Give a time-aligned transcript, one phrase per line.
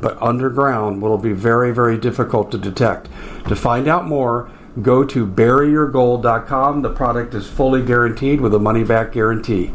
[0.00, 3.08] but underground will be very, very difficult to detect.
[3.48, 4.50] To find out more,
[4.82, 6.82] go to buryyourgold.com.
[6.82, 9.72] The product is fully guaranteed with a money back guarantee.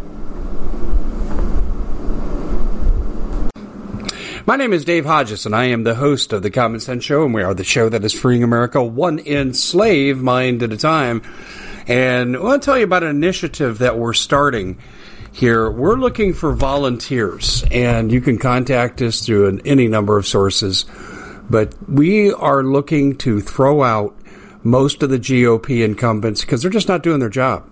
[4.48, 7.24] My name is Dave Hodges, and I am the host of the Common Sense Show,
[7.24, 11.22] and we are the show that is freeing America one enslaved mind at a time.
[11.88, 14.78] And I want to tell you about an initiative that we're starting
[15.32, 15.70] here.
[15.70, 20.86] We're looking for volunteers, and you can contact us through an, any number of sources.
[21.50, 24.16] But we are looking to throw out
[24.64, 27.68] most of the GOP incumbents because they're just not doing their job.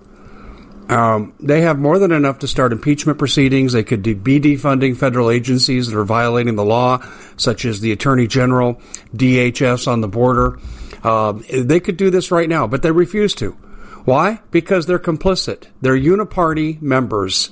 [0.89, 3.73] Um, they have more than enough to start impeachment proceedings.
[3.73, 7.05] They could be defunding federal agencies that are violating the law,
[7.38, 8.81] such as the Attorney General,
[9.16, 10.57] DHS on the border.
[11.03, 13.55] Um, they could do this right now, but they refuse to.
[14.05, 14.42] Why?
[14.52, 15.67] Because they're complicit.
[15.81, 17.52] They're uniparty members.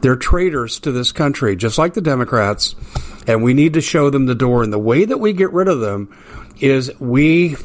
[0.00, 2.74] They're traitors to this country, just like the Democrats,
[3.26, 4.62] and we need to show them the door.
[4.62, 6.14] And the way that we get rid of them
[6.60, 7.56] is we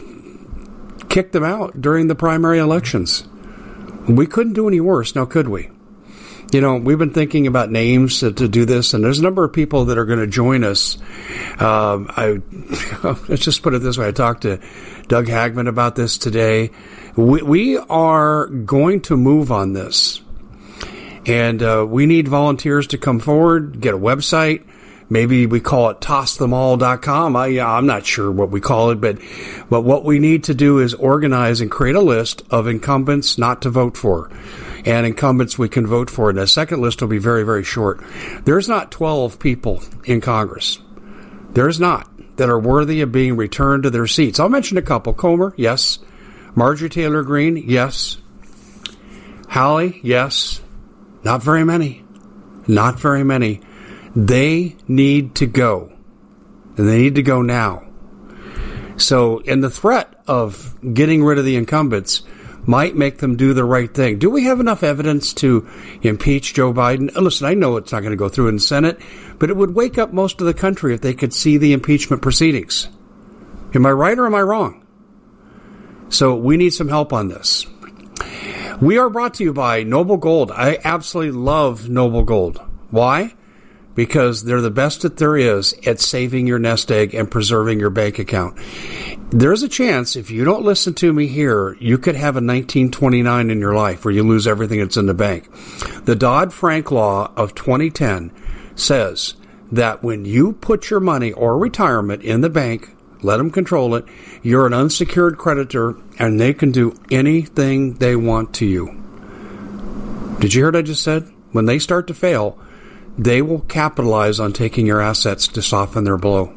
[1.10, 3.28] kick them out during the primary elections.
[4.08, 5.70] We couldn't do any worse, now could we?
[6.52, 9.44] You know, we've been thinking about names to, to do this, and there's a number
[9.44, 10.98] of people that are going to join us.
[11.60, 12.42] Um, I
[13.28, 14.60] let's just put it this way: I talked to
[15.08, 16.72] Doug Hagmann about this today.
[17.16, 20.22] We, we are going to move on this.
[21.26, 24.66] And uh, we need volunteers to come forward, get a website.
[25.10, 27.36] Maybe we call it tossthemall.com.
[27.36, 29.18] I, I'm not sure what we call it, but,
[29.70, 33.64] but what we need to do is organize and create a list of incumbents not
[33.64, 34.30] to vote for
[34.86, 36.30] and incumbents we can vote for.
[36.30, 38.04] And the second list will be very, very short.
[38.46, 40.80] There's not 12 people in Congress.
[41.52, 44.40] There's not that are worthy of being returned to their seats.
[44.40, 45.14] I'll mention a couple.
[45.14, 46.00] Comer, yes.
[46.60, 48.18] Marjorie Taylor Greene, yes.
[49.48, 50.60] Hawley, yes.
[51.24, 52.04] Not very many.
[52.68, 53.62] Not very many.
[54.14, 55.90] They need to go.
[56.76, 57.88] And they need to go now.
[58.98, 62.24] So, in the threat of getting rid of the incumbents
[62.68, 64.20] might make them do the right thing.
[64.20, 65.66] Do we have enough evidence to
[66.02, 67.16] impeach Joe Biden?
[67.16, 69.00] Listen, I know it's not going to go through in the Senate,
[69.38, 72.22] but it would wake up most of the country if they could see the impeachment
[72.22, 72.90] proceedings.
[73.74, 74.86] Am I right or am I wrong?
[76.10, 77.66] So we need some help on this.
[78.82, 80.52] We are brought to you by Noble Gold.
[80.52, 82.62] I absolutely love Noble Gold.
[82.90, 83.36] Why?
[83.94, 87.90] Because they're the best that there is at saving your nest egg and preserving your
[87.90, 88.58] bank account.
[89.32, 93.52] There's a chance if you don't listen to me here, you could have a 1929
[93.52, 95.48] in your life where you lose everything that's in the bank.
[96.06, 98.32] The Dodd Frank law of 2010
[98.76, 99.36] says
[99.72, 104.06] that when you put your money or retirement in the bank, let them control it.
[104.42, 108.96] You're an unsecured creditor, and they can do anything they want to you.
[110.40, 111.32] Did you hear what I just said?
[111.52, 112.58] When they start to fail,
[113.18, 116.54] they will capitalize on taking your assets to soften their blow.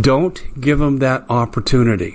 [0.00, 2.12] Don't give them that opportunity.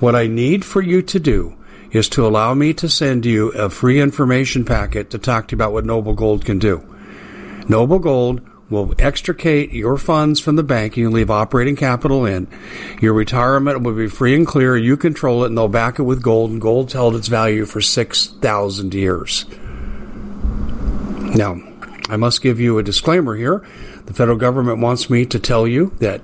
[0.00, 1.56] What I need for you to do
[1.92, 5.56] is to allow me to send you a free information packet to talk to you
[5.56, 6.84] about what Noble Gold can do.
[7.68, 8.40] Noble Gold
[8.72, 10.96] will extricate your funds from the bank.
[10.96, 12.48] You can leave operating capital in.
[13.00, 14.76] Your retirement will be free and clear.
[14.76, 16.50] You control it, and they'll back it with gold.
[16.50, 19.44] And gold's held its value for 6,000 years.
[21.36, 21.60] Now,
[22.08, 23.64] I must give you a disclaimer here.
[24.06, 26.20] The federal government wants me to tell you that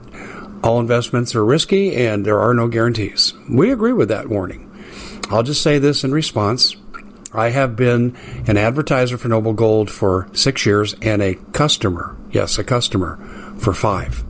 [0.62, 3.32] all investments are risky and there are no guarantees.
[3.49, 4.64] We agree with that warning.
[5.31, 6.75] I'll just say this in response.
[7.32, 8.16] I have been
[8.46, 13.16] an advertiser for Noble Gold for six years and a customer, yes, a customer
[13.58, 14.25] for five.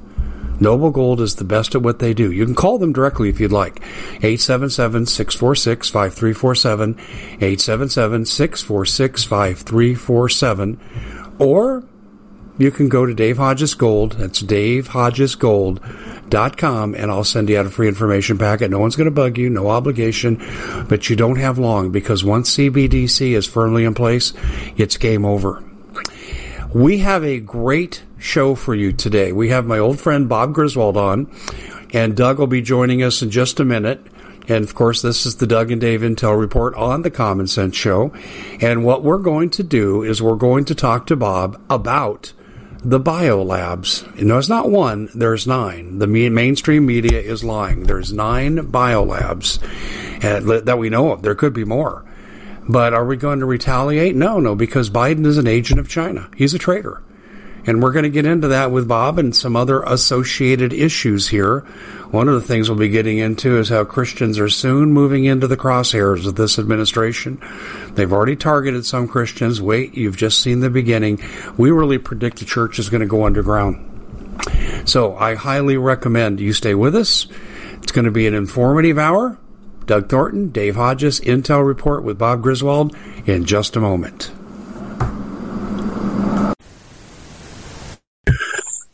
[0.60, 2.32] Noble Gold is the best at what they do.
[2.32, 3.80] You can call them directly if you'd like.
[4.22, 6.98] 877 646 5347,
[7.40, 10.80] 877 646 5347,
[11.38, 11.84] or
[12.58, 14.12] you can go to Dave Hodges Gold.
[14.12, 18.70] That's davehodgesgold.com, and I'll send you out a free information packet.
[18.70, 20.44] No one's going to bug you, no obligation,
[20.88, 24.34] but you don't have long because once CBDC is firmly in place,
[24.76, 25.62] it's game over.
[26.74, 29.32] We have a great show for you today.
[29.32, 31.32] We have my old friend Bob Griswold on,
[31.94, 34.04] and Doug will be joining us in just a minute.
[34.48, 37.76] And of course, this is the Doug and Dave Intel Report on the Common Sense
[37.76, 38.12] Show.
[38.60, 42.32] And what we're going to do is we're going to talk to Bob about
[42.78, 44.04] the biolabs.
[44.22, 45.98] Know, it's not one, there's nine.
[45.98, 47.84] The mainstream media is lying.
[47.84, 49.62] There's nine biolabs
[50.22, 51.22] eh, that we know of.
[51.22, 52.04] There could be more.
[52.68, 54.14] But are we going to retaliate?
[54.14, 56.28] No, no, because Biden is an agent of China.
[56.36, 57.02] He's a traitor.
[57.68, 61.60] And we're going to get into that with Bob and some other associated issues here.
[62.10, 65.46] One of the things we'll be getting into is how Christians are soon moving into
[65.46, 67.38] the crosshairs of this administration.
[67.92, 69.60] They've already targeted some Christians.
[69.60, 71.20] Wait, you've just seen the beginning.
[71.58, 73.84] We really predict the church is going to go underground.
[74.86, 77.26] So I highly recommend you stay with us.
[77.82, 79.38] It's going to be an informative hour.
[79.84, 84.30] Doug Thornton, Dave Hodges, Intel Report with Bob Griswold in just a moment.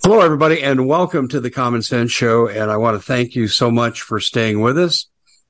[0.04, 2.46] Hello, everybody, and welcome to the Common Sense Show.
[2.46, 5.06] And I want to thank you so much for staying with us.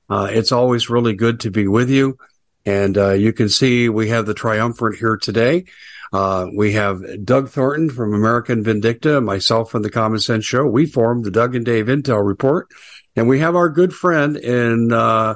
[0.09, 2.17] Uh, it's always really good to be with you.
[2.65, 5.65] And uh, you can see we have the triumvirate here today.
[6.13, 10.65] Uh, we have Doug Thornton from American Vindicta, myself from the Common Sense Show.
[10.65, 12.69] We formed the Doug and Dave Intel Report.
[13.17, 15.35] And we have our good friend and uh,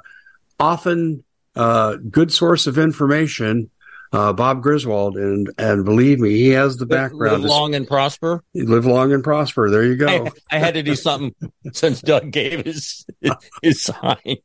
[0.61, 1.25] often
[1.57, 3.69] uh, good source of information,
[4.11, 7.43] uh, Bob Griswold, and and believe me, he has the background.
[7.43, 8.43] Live long and prosper.
[8.53, 9.69] Live long and prosper.
[9.69, 10.07] There you go.
[10.51, 11.33] I, I had to do something
[11.73, 13.05] since Doug gave his
[13.61, 13.97] his sign.
[14.17, 14.43] Sorry.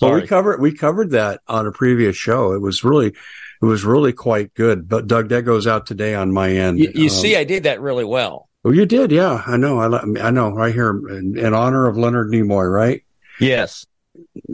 [0.00, 2.52] Well, we covered we covered that on a previous show.
[2.52, 4.88] It was really it was really quite good.
[4.88, 6.78] But Doug, that goes out today on my end.
[6.78, 8.48] You, you um, see, I did that really well.
[8.64, 9.42] Oh, you did, yeah.
[9.46, 9.78] I know.
[9.78, 10.50] I, I know.
[10.50, 13.04] Right here, in, in honor of Leonard Nimoy, right?
[13.38, 13.86] Yes.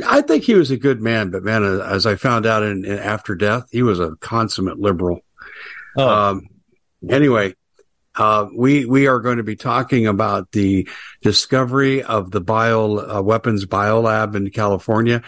[0.06, 2.98] I think he was a good man, but man, as I found out in, in
[2.98, 5.20] after death, he was a consummate liberal.
[5.96, 6.08] Oh.
[6.08, 6.48] Um,
[7.08, 7.54] anyway,
[8.14, 10.88] uh, we we are going to be talking about the
[11.22, 15.22] discovery of the bio uh, weapons biolab in California.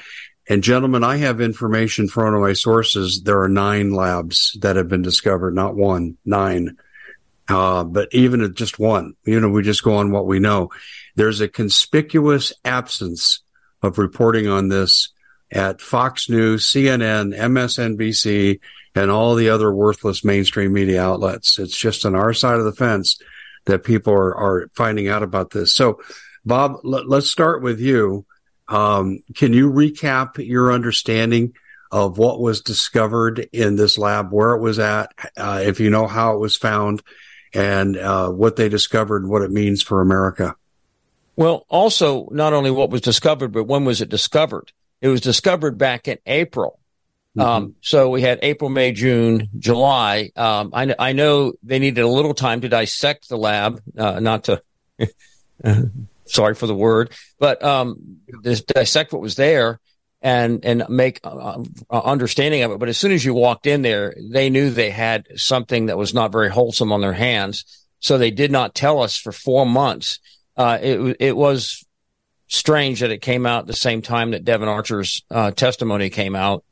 [0.47, 3.23] And gentlemen, I have information from one of my sources.
[3.23, 6.77] There are nine labs that have been discovered, not one, nine.
[7.49, 10.71] Uh, but even just one, you know, we just go on what we know.
[11.15, 13.41] There's a conspicuous absence
[13.85, 15.11] of reporting on this
[15.51, 18.61] at Fox News, CNN, MSNBC,
[18.95, 21.59] and all the other worthless mainstream media outlets.
[21.59, 23.21] It's just on our side of the fence
[23.67, 25.73] that people are, are finding out about this.
[25.73, 26.01] So,
[26.45, 28.27] Bob, let, us start with you.
[28.69, 31.55] Um, can you recap your understanding
[31.91, 36.07] of what was discovered in this lab, where it was at, uh, if you know
[36.07, 37.03] how it was found,
[37.53, 40.57] and uh, what they discovered what it means for America?
[41.37, 44.73] Well, also not only what was discovered, but when was it discovered?
[45.01, 46.79] It was discovered back in April.
[47.37, 47.49] Mm-hmm.
[47.49, 50.31] Um, so we had April, May, June, July.
[50.37, 54.45] Um, I, I, know they needed a little time to dissect the lab, uh, not
[54.45, 54.63] to,
[56.27, 57.11] sorry for the word,
[57.41, 58.19] but um,
[58.67, 59.81] dissect what was there
[60.23, 62.79] and and make uh, uh, understanding of it.
[62.79, 66.15] But as soon as you walked in there, they knew they had something that was
[66.15, 67.65] not very wholesome on their hands.
[68.01, 70.21] So they did not tell us for four months
[70.57, 71.85] uh, it it was
[72.47, 76.65] strange that it came out the same time that Devon Archer's uh, testimony came out.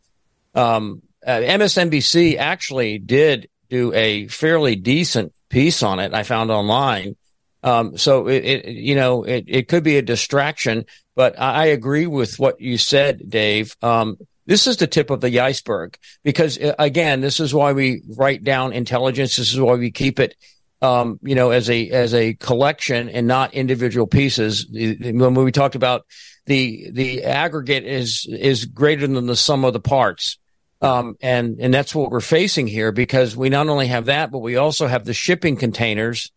[0.54, 6.14] Um, uh, MSNBC actually did do a fairly decent piece on it.
[6.14, 7.16] I found online.
[7.62, 10.84] Um, so it, it, you know, it, it could be a distraction,
[11.14, 13.76] but I, I agree with what you said, Dave.
[13.82, 18.02] Um, this is the tip of the iceberg because uh, again, this is why we
[18.16, 19.36] write down intelligence.
[19.36, 20.34] This is why we keep it
[20.82, 24.66] um, you know, as a as a collection and not individual pieces.
[24.70, 26.04] When we talked about
[26.46, 30.38] the the aggregate is is greater than the sum of the parts.
[30.82, 34.40] Um, and and that's what we're facing here because we not only have that, but
[34.40, 36.32] we also have the shipping containers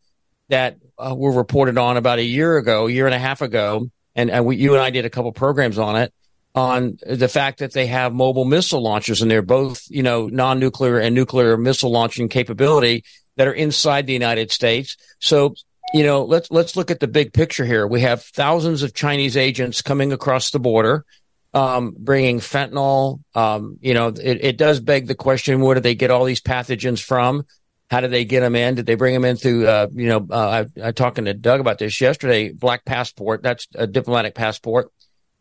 [0.50, 3.90] that uh, were reported on about a year ago, a year and a half ago,
[4.16, 6.14] and, and we, you and I did a couple programs on it
[6.54, 11.00] on the fact that they have mobile missile launchers and they're both, you know, non-nuclear
[11.00, 13.04] and nuclear missile launching capability
[13.38, 14.98] that are inside the United States.
[15.20, 15.56] So,
[15.94, 17.88] you know, let's let's look at the big picture here.
[17.88, 21.06] We have thousands of Chinese agents coming across the border,
[21.54, 23.22] um, bringing fentanyl.
[23.34, 26.42] Um, you know, it, it does beg the question: Where do they get all these
[26.42, 27.46] pathogens from?
[27.90, 28.76] How do they get them in?
[28.76, 29.68] Did they bring them in through?
[29.68, 32.52] Uh, you know, uh, I, I talking to Doug about this yesterday.
[32.52, 33.44] Black passport.
[33.44, 34.92] That's a diplomatic passport.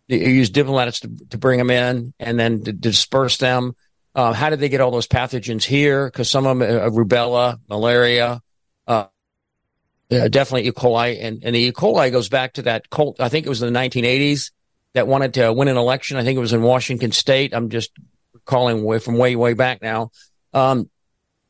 [0.09, 3.75] You use diplomats to, to bring them in and then to disperse them.
[4.15, 6.07] Uh, how did they get all those pathogens here?
[6.07, 8.41] Because some of them, uh, rubella, malaria,
[8.87, 9.07] uh,
[10.09, 10.73] definitely E.
[10.73, 11.73] coli, and, and the E.
[11.73, 13.21] coli goes back to that cult.
[13.21, 14.53] I think it was in the 1980s
[14.93, 16.17] that wanted to win an election.
[16.17, 17.53] I think it was in Washington State.
[17.55, 17.91] I'm just
[18.45, 20.11] calling way from way way back now.
[20.53, 20.89] Um,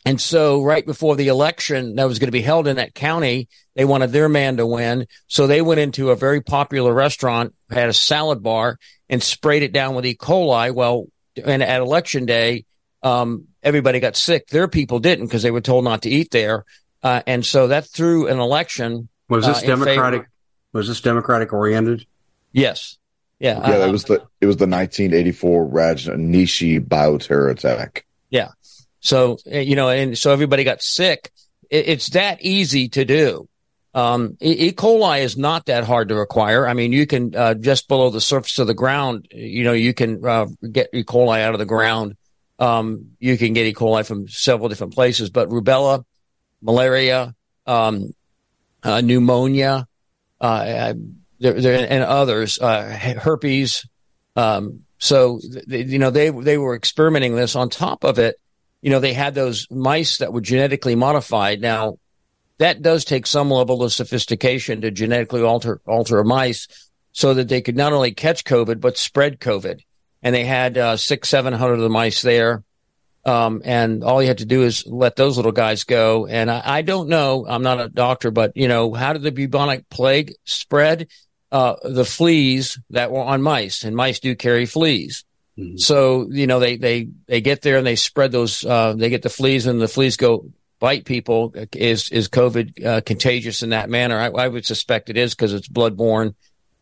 [0.07, 3.49] And so right before the election that was going to be held in that county,
[3.75, 5.07] they wanted their man to win.
[5.29, 8.79] So they went into a very popular restaurant, had a salad bar
[9.09, 10.15] and sprayed it down with E.
[10.15, 10.75] coli.
[10.75, 11.07] Well,
[11.43, 12.65] and at election day,
[13.03, 14.49] um, everybody got sick.
[14.49, 16.65] Their people didn't because they were told not to eat there.
[17.03, 19.09] Uh, and so that threw an election.
[19.29, 20.23] Was this uh, Democratic?
[20.23, 20.31] Favor.
[20.73, 22.07] Was this Democratic oriented?
[22.53, 22.99] Yes.
[23.39, 23.59] Yeah.
[23.69, 23.77] Yeah.
[23.77, 28.07] Uh, it was the, it was the 1984 Rajneesh bioterror attack.
[28.31, 28.49] Yeah.
[29.01, 31.31] So, eh, you know, and so everybody got sick.
[31.69, 33.49] It, it's that easy to do.
[33.95, 34.73] Um, e-, e.
[34.73, 36.67] coli is not that hard to acquire.
[36.67, 39.95] I mean, you can, uh, just below the surface of the ground, you know, you
[39.95, 41.05] can, uh, get E.
[41.05, 42.17] coli out of the ground.
[42.59, 43.73] Um, you can get E.
[43.73, 46.05] coli from several different places, but rubella,
[46.61, 47.35] malaria,
[47.67, 48.13] um,
[48.83, 49.87] uh, pneumonia,
[50.41, 50.95] uh,
[51.41, 53.87] and others, uh, herpes.
[54.35, 58.37] Um, so, they, you know, they, they were experimenting this on top of it
[58.85, 61.63] you know, they had those mice that were genetically modified.
[61.63, 61.97] Now,
[62.59, 66.69] that does take some level of sophistication to genetically alter alter a mice
[67.13, 69.81] so that they could not only catch COVID but spread COVID.
[70.23, 72.65] And they had uh, six, seven hundred of the mice there,
[73.27, 76.27] um, and all you had to do is let those little guys go.
[76.27, 79.33] And I, I, don't know, I'm not a doctor, but you know, how did the
[79.33, 81.09] bubonic plague spread?
[81.53, 85.25] Uh, the fleas that were on mice, and mice do carry fleas.
[85.57, 85.77] Mm-hmm.
[85.77, 89.23] So, you know, they, they, they get there and they spread those, uh, they get
[89.23, 90.51] the fleas and the fleas go
[90.81, 91.55] bite people.
[91.73, 94.19] Is, is COVID uh, contagious in that manner?
[94.19, 96.35] I, I would suspect it is because it's bloodborne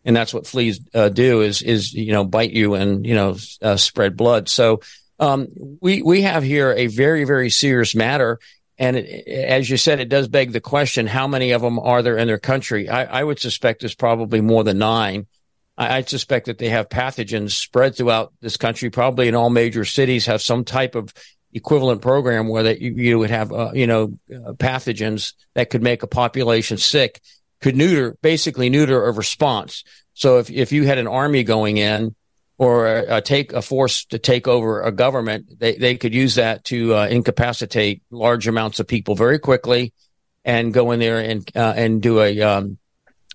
[0.05, 3.37] and that's what fleas uh, do is, is, you know, bite you and, you know,
[3.61, 4.49] uh, spread blood.
[4.49, 4.81] So,
[5.21, 5.49] um,
[5.81, 8.41] we, we have here a very, very serious matter.
[8.79, 12.03] And it, as you said, it does beg the question, how many of them are
[12.03, 12.89] there in their country?
[12.89, 15.27] I, I would suspect there's probably more than nine.
[15.79, 19.85] I, I suspect that they have pathogens spread throughout this country, probably in all major
[19.85, 21.15] cities, have some type of
[21.53, 25.83] equivalent program where that you, you would have, uh, you know, uh, pathogens that could
[25.83, 27.21] make a population sick,
[27.61, 29.85] could neuter, basically neuter a response.
[30.15, 32.15] So if, if you had an army going in
[32.59, 36.65] or uh, take a force to take over a government, they, they could use that
[36.65, 39.93] to uh, incapacitate large amounts of people very quickly
[40.45, 42.79] and go in there and, uh, and do a, um,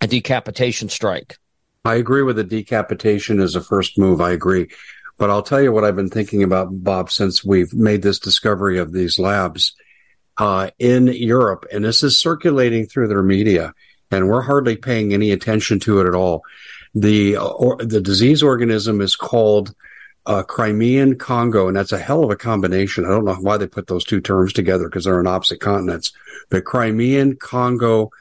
[0.01, 1.37] a decapitation strike.
[1.85, 4.19] I agree with the decapitation as a first move.
[4.19, 4.67] I agree.
[5.17, 8.77] But I'll tell you what I've been thinking about, Bob, since we've made this discovery
[8.77, 9.73] of these labs
[10.37, 13.73] uh, in Europe, and this is circulating through their media,
[14.11, 16.43] and we're hardly paying any attention to it at all.
[16.93, 19.73] The or, the disease organism is called
[20.25, 23.05] uh, Crimean Congo, and that's a hell of a combination.
[23.05, 26.11] I don't know why they put those two terms together because they're on opposite continents.
[26.49, 28.11] But Crimean Congo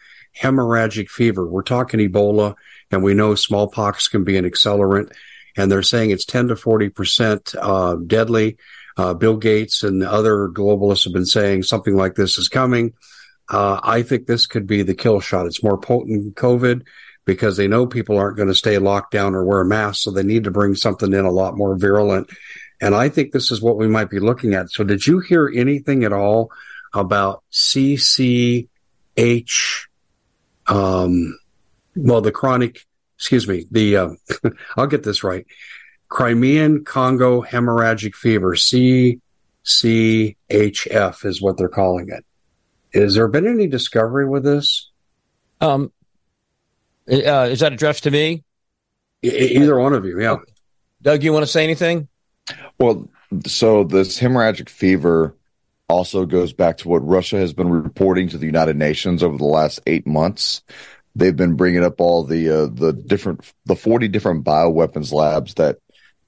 [0.41, 1.47] hemorrhagic fever.
[1.47, 2.55] We're talking Ebola
[2.91, 5.13] and we know smallpox can be an accelerant,
[5.57, 8.57] and they're saying it's 10 to 40% uh, deadly.
[8.97, 12.95] Uh, Bill Gates and other globalists have been saying something like this is coming.
[13.49, 15.47] Uh, I think this could be the kill shot.
[15.47, 16.83] It's more potent than COVID
[17.25, 20.05] because they know people aren't going to stay locked down or wear masks.
[20.05, 22.31] So they need to bring something in a lot more virulent.
[22.81, 24.71] And I think this is what we might be looking at.
[24.71, 26.51] So did you hear anything at all
[26.95, 28.69] about CCH,
[30.67, 31.39] um,
[31.95, 32.86] well, the chronic,
[33.17, 34.11] excuse me, the, uh,
[34.77, 35.47] I'll get this right.
[36.09, 38.55] Crimean Congo hemorrhagic fever,
[39.65, 42.25] CCHF is what they're calling it.
[42.95, 44.91] Has there been any discovery with this?
[45.61, 45.93] Um,
[47.11, 48.45] uh, is that addressed to me?
[49.23, 50.37] either one of you, yeah.
[51.03, 52.09] Doug, you want to say anything?
[52.79, 53.09] Well,
[53.47, 55.37] so this hemorrhagic fever
[55.89, 59.45] also goes back to what Russia has been reporting to the United Nations over the
[59.45, 60.63] last eight months
[61.17, 65.79] they've been bringing up all the uh, the different the 40 different bioweapons labs that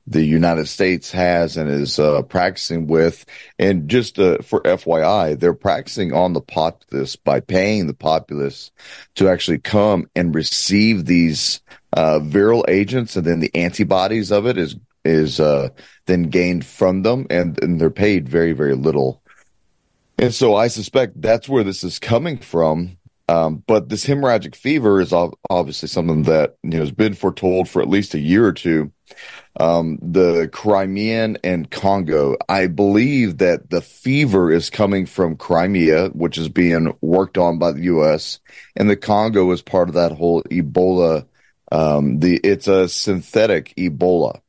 [0.07, 3.27] the United States has and is uh, practicing with.
[3.59, 8.71] And just uh, for FYI, they're practicing on the populace by paying the populace
[9.17, 11.61] to actually come and receive these
[11.93, 15.69] uh, viral agents, and then the antibodies of it is is uh,
[16.07, 19.23] then gained from them, and, and they're paid very very little.
[20.19, 22.98] And so I suspect that's where this is coming from.
[23.29, 25.13] Um, but this hemorrhagic fever is
[25.51, 28.91] obviously something that you know has been foretold for at least a year or two.
[29.61, 36.39] Um, the Crimean and Congo, I believe that the fever is coming from Crimea, which
[36.39, 38.39] is being worked on by the U.S.,
[38.77, 41.27] and the Congo is part of that whole Ebola.
[41.71, 44.41] Um, the it's a synthetic Ebola.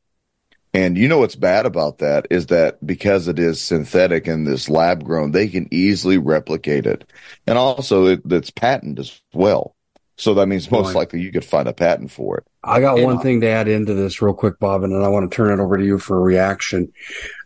[0.72, 4.68] And you know what's bad about that is that because it is synthetic and this
[4.68, 7.10] lab grown, they can easily replicate it.
[7.46, 9.74] And also it, it's patent as well.
[10.20, 12.44] So that means most likely you could find a patent for it.
[12.62, 15.30] I got one thing to add into this real quick, Bob, and then I want
[15.30, 16.92] to turn it over to you for a reaction.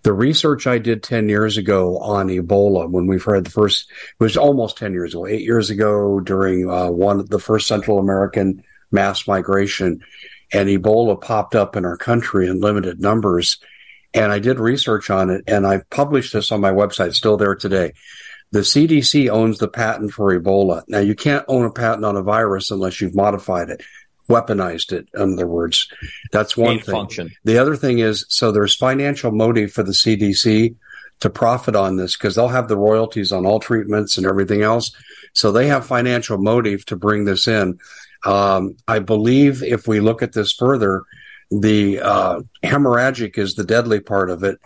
[0.03, 4.23] The research I did 10 years ago on Ebola, when we've heard the first, it
[4.23, 8.65] was almost 10 years ago, eight years ago during uh, one, the first Central American
[8.91, 10.01] mass migration,
[10.53, 13.59] and Ebola popped up in our country in limited numbers.
[14.13, 17.55] And I did research on it and I've published this on my website, still there
[17.55, 17.93] today.
[18.53, 20.85] The CDC owns the patent for Ebola.
[20.87, 23.83] Now you can't own a patent on a virus unless you've modified it,
[24.29, 25.89] weaponized it, in other words.
[26.31, 26.95] That's one thing.
[26.95, 27.31] Function.
[27.43, 30.77] The other thing is, so there's financial motive for the CDC
[31.21, 34.93] to profit on this because they'll have the royalties on all treatments and everything else.
[35.33, 37.79] So they have financial motive to bring this in.
[38.25, 41.03] Um, I believe if we look at this further,
[41.51, 44.59] the uh, hemorrhagic is the deadly part of it.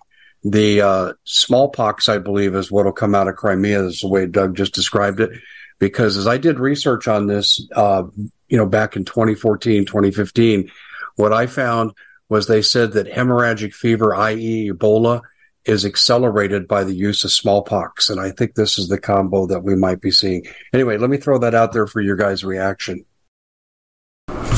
[0.44, 3.84] The uh, smallpox, I believe, is what will come out of Crimea.
[3.84, 5.30] Is the way Doug just described it.
[5.78, 8.04] Because as I did research on this, uh,
[8.48, 10.70] you know, back in 2014, 2015,
[11.16, 11.92] what I found
[12.28, 15.22] was they said that hemorrhagic fever, i.e., Ebola,
[15.64, 18.08] is accelerated by the use of smallpox.
[18.08, 20.46] And I think this is the combo that we might be seeing.
[20.72, 23.04] Anyway, let me throw that out there for your guys' reaction.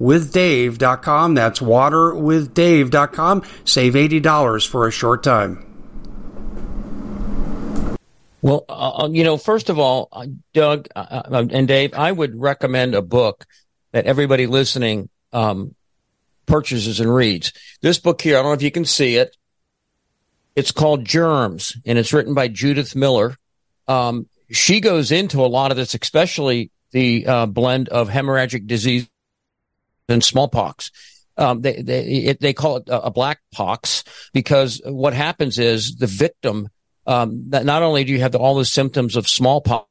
[0.00, 1.34] waterwithdave.com.
[1.34, 3.42] That's waterwithdave.com.
[3.64, 5.66] Save $80 for a short time.
[8.40, 12.10] Well, uh, uh you know, first of all, uh, Doug uh, uh, and Dave, I
[12.10, 13.46] would recommend a book
[13.92, 15.74] that everybody listening um,
[16.46, 17.52] purchases and reads.
[17.82, 19.36] This book here, I don't know if you can see it.
[20.56, 23.36] It's called Germs, and it's written by Judith Miller.
[23.88, 29.08] Um, she goes into a lot of this, especially the uh, blend of hemorrhagic disease
[30.12, 30.90] and smallpox.
[31.36, 35.96] Um, they they it, they call it a, a black pox because what happens is
[35.96, 36.68] the victim
[37.06, 39.86] um, that not only do you have the, all the symptoms of smallpox,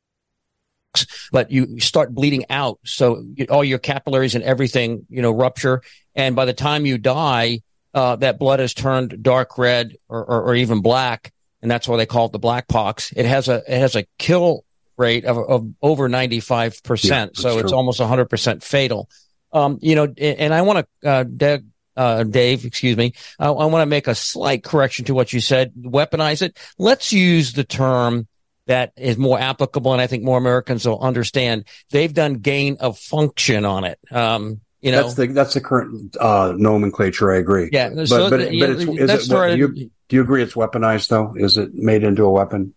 [1.31, 2.79] but you start bleeding out.
[2.85, 5.81] So you, all your capillaries and everything, you know, rupture.
[6.15, 7.61] And by the time you die,
[7.93, 11.33] uh, that blood has turned dark red or, or, or, even black.
[11.61, 13.11] And that's why they call it the black pox.
[13.11, 14.63] It has a, it has a kill
[14.97, 17.09] rate of, of over 95%.
[17.09, 17.59] Yeah, so true.
[17.59, 19.09] it's almost 100% fatal.
[19.53, 21.63] Um, you know, and I want to, uh, Dave,
[21.97, 23.13] uh, Dave, excuse me.
[23.37, 25.73] I, I want to make a slight correction to what you said.
[25.75, 26.57] Weaponize it.
[26.77, 28.27] Let's use the term
[28.67, 31.65] that is more applicable, and I think more Americans will understand.
[31.89, 33.99] They've done gain of function on it.
[34.11, 37.31] Um, You know, that's the that's the current uh, nomenclature.
[37.31, 37.69] I agree.
[37.71, 39.67] Yeah, but so but, but it's is it, do, you,
[40.09, 41.35] do you agree it's weaponized though?
[41.35, 42.73] Is it made into a weapon?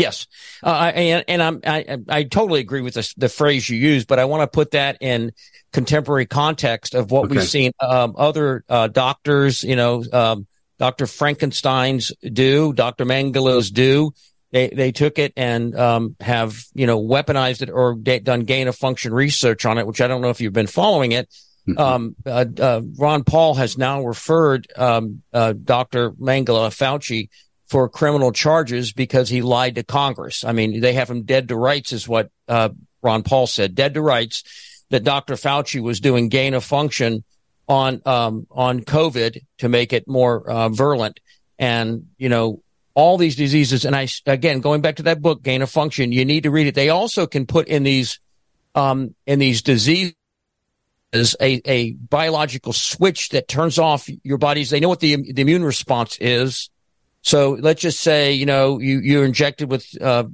[0.00, 0.26] Yes,
[0.62, 4.18] uh, and, and I'm, I, I totally agree with the, the phrase you use, but
[4.18, 5.32] I want to put that in
[5.72, 7.36] contemporary context of what Okay.
[7.36, 10.46] we've seen um, other uh, doctors, you know, um,
[10.78, 11.06] Dr.
[11.06, 13.04] Frankenstein's do, Dr.
[13.04, 14.12] Mengele's do.
[14.52, 18.66] They they took it and um, have you know weaponized it or da- done gain
[18.66, 21.28] of function research on it, which I don't know if you've been following it.
[21.76, 26.10] Um, uh, uh, Ron Paul has now referred um, uh, Dr.
[26.12, 27.28] Mengele Fauci
[27.70, 30.44] for criminal charges because he lied to Congress.
[30.44, 33.94] I mean, they have him dead to rights, is what uh, Ron Paul said, dead
[33.94, 34.42] to rights.
[34.90, 35.34] That Dr.
[35.34, 37.22] Fauci was doing gain of function
[37.68, 41.20] on um, on COVID to make it more uh, virulent,
[41.60, 43.84] and you know all these diseases.
[43.84, 46.66] And I again going back to that book, Gain of Function, you need to read
[46.66, 46.74] it.
[46.74, 48.18] They also can put in these
[48.74, 50.16] um, in these diseases
[51.14, 54.70] a, a biological switch that turns off your body's.
[54.70, 56.68] They know what the, the immune response is.
[57.22, 60.24] So let's just say, you know, you, you're injected with, uh,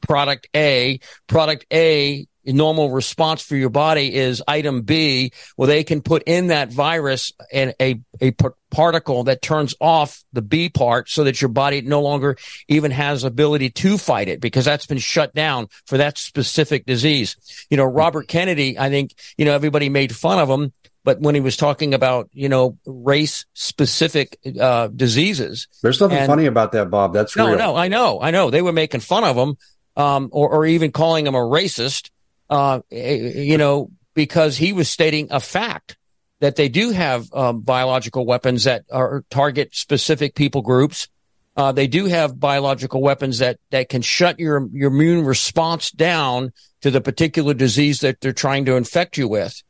[0.00, 5.32] product A, product A, normal response for your body is item B.
[5.56, 10.22] Well, they can put in that virus and a, a p- particle that turns off
[10.32, 12.36] the B part so that your body no longer
[12.68, 17.36] even has ability to fight it because that's been shut down for that specific disease.
[17.70, 20.72] You know, Robert Kennedy, I think, you know, everybody made fun of him.
[21.04, 26.26] But when he was talking about, you know, race specific, uh, diseases, There's nothing And-
[26.26, 27.12] funny about that, Bob.
[27.12, 27.58] That's no, real.
[27.58, 28.50] no, I know, I know.
[28.50, 29.56] They were making fun of him,
[29.96, 32.10] um, or, or even calling him a racist,
[32.48, 35.96] uh, you know, because he was stating a fact
[36.40, 41.08] that they do have um, biological weapons that are target specific people groups.
[41.56, 46.52] Uh, they do have biological weapons that that can shut your your immune response down
[46.80, 49.62] to the particular disease that they're trying to infect you with.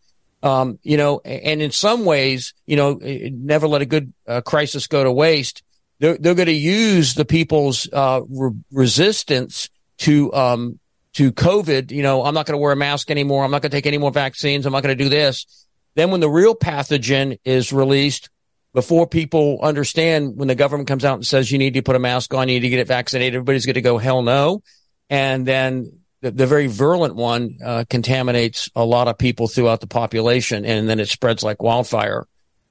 [0.45, 4.43] Um, you know, and in some ways, you know, eh, never let a good uh,
[4.43, 5.65] crisis go to waste
[6.01, 10.79] they're they're going to use the people's uh, re- resistance to um
[11.15, 11.91] to COVID.
[11.91, 13.45] You know, I'm not going to wear a mask anymore.
[13.45, 14.67] I'm not going to take any more vaccines.
[14.67, 15.67] I'm not going to do this.
[15.95, 18.29] Then, when the real pathogen is released,
[18.73, 22.01] before people understand, when the government comes out and says you need to put a
[22.01, 24.63] mask on, you need to get it vaccinated, everybody's going to go hell no,
[25.09, 26.01] and then.
[26.25, 30.89] The, the very virulent one uh, contaminates a lot of people throughout the population, and
[30.89, 32.27] then it spreads like wildfire.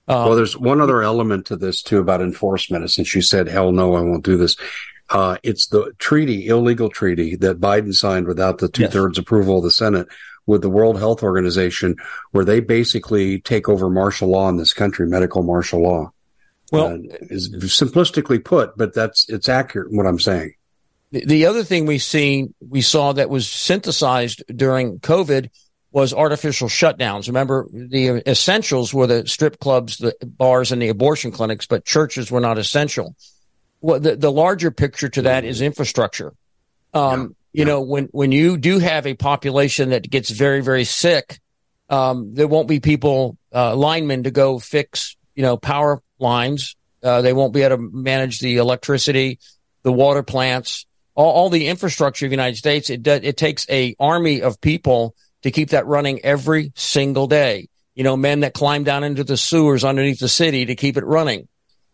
[0.07, 2.89] Um, Well, there's one other element to this too about enforcement.
[2.89, 4.55] Since you said, "Hell no, I won't do this,"
[5.11, 9.63] uh, it's the treaty, illegal treaty that Biden signed without the two thirds approval of
[9.65, 10.07] the Senate
[10.47, 11.95] with the World Health Organization,
[12.31, 16.11] where they basically take over martial law in this country, medical martial law.
[16.71, 20.55] well, Uh, is simplistically put, but that's it's accurate what I'm saying.
[21.13, 25.49] The, the other thing we seen, we saw that was synthesized during COVID
[25.91, 27.27] was artificial shutdowns.
[27.27, 32.31] Remember, the essentials were the strip clubs, the bars, and the abortion clinics, but churches
[32.31, 33.15] were not essential.
[33.79, 36.33] Well, the, the larger picture to that is infrastructure.
[36.95, 41.39] Um, you know, when, when you do have a population that gets very, very sick,
[41.91, 46.75] um, there won't be people, uh, linemen to go fix, you know, power lines.
[47.03, 49.37] Uh, they won't be able to manage the electricity,
[49.83, 52.89] the water plants, all, all the infrastructure of the United States.
[52.89, 57.67] It does, it takes a army of people to keep that running every single day.
[57.95, 61.05] You know, men that climb down into the sewers underneath the city to keep it
[61.05, 61.47] running.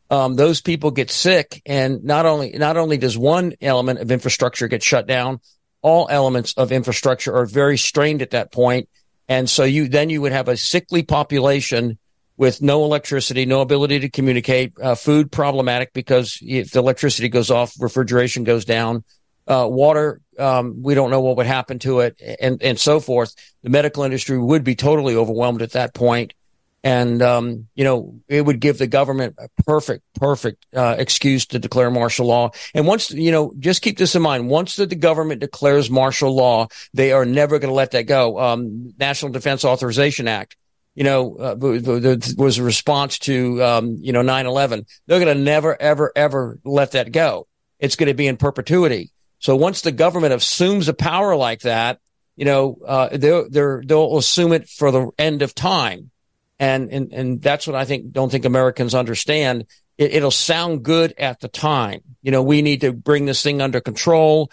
[0.09, 4.67] Um, those people get sick, and not only not only does one element of infrastructure
[4.67, 5.39] get shut down,
[5.83, 8.89] all elements of infrastructure are very strained at that point,
[9.27, 11.98] and so you then you would have a sickly population
[12.39, 17.51] with no electricity, no ability to communicate, uh, food problematic because if the electricity goes
[17.51, 19.03] off, refrigeration goes down,
[19.45, 23.35] uh, water, um, we don't know what would happen to it and, and so forth.
[23.61, 26.33] The medical industry would be totally overwhelmed at that point.
[26.81, 31.59] And, um, you know, it would give the government a perfect, perfect, uh, excuse to
[31.59, 32.51] declare martial law.
[32.73, 34.47] And once, you know, just keep this in mind.
[34.47, 38.39] Once that the government declares martial law, they are never going to let that go.
[38.39, 40.55] Um, National Defense Authorization Act
[40.95, 44.85] you know, uh, was a response to, um, you know, 9-11.
[45.07, 47.47] They're going to never, ever, ever let that go.
[47.79, 49.11] It's going to be in perpetuity.
[49.39, 51.99] So once the government assumes a power like that,
[52.35, 56.11] you know, uh, they're, they're, they'll assume it for the end of time.
[56.59, 59.65] And, and, and that's what I think, don't think Americans understand.
[59.97, 62.01] It, it'll sound good at the time.
[62.21, 64.51] You know, we need to bring this thing under control.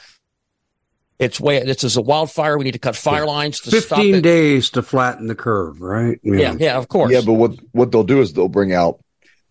[1.18, 2.58] It's way, this is a wildfire.
[2.58, 6.20] We need to cut fire lines to stop Fifteen days to flatten the curve, right?
[6.22, 7.10] Yeah, yeah, of course.
[7.10, 9.00] Yeah, but what what they'll do is they'll bring out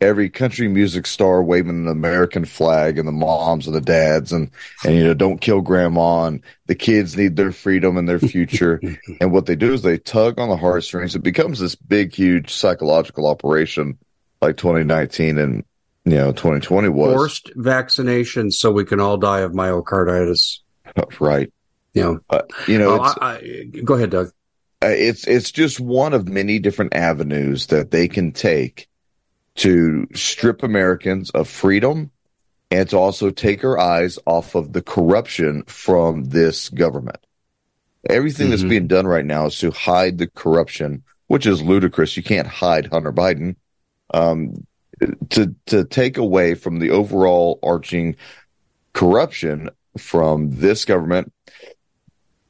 [0.02, 4.52] every country music star waving an American flag and the moms and the dads and,
[4.84, 8.82] and, you know, don't kill grandma and the kids need their freedom and their future.
[9.22, 11.16] and what they do is they tug on the heartstrings.
[11.16, 13.98] It becomes this big, huge psychological operation
[14.42, 15.64] like 2019 and,
[16.04, 17.14] you know, 2020 was.
[17.14, 20.60] Forced vaccination so we can all die of myocarditis.
[21.20, 21.52] Right.
[21.94, 24.28] You know, uh, you know, oh, I, I, go ahead, Doug.
[24.84, 28.88] Uh, it's, it's just one of many different avenues that they can take
[29.56, 32.12] to strip Americans of freedom
[32.70, 37.26] and to also take our eyes off of the corruption from this government.
[38.10, 38.52] Everything mm-hmm.
[38.52, 42.18] that's being done right now is to hide the corruption, which is ludicrous.
[42.18, 43.56] You can't hide Hunter Biden.
[44.14, 44.66] Um,
[45.30, 48.16] to to take away from the overall arching
[48.94, 51.32] corruption from this government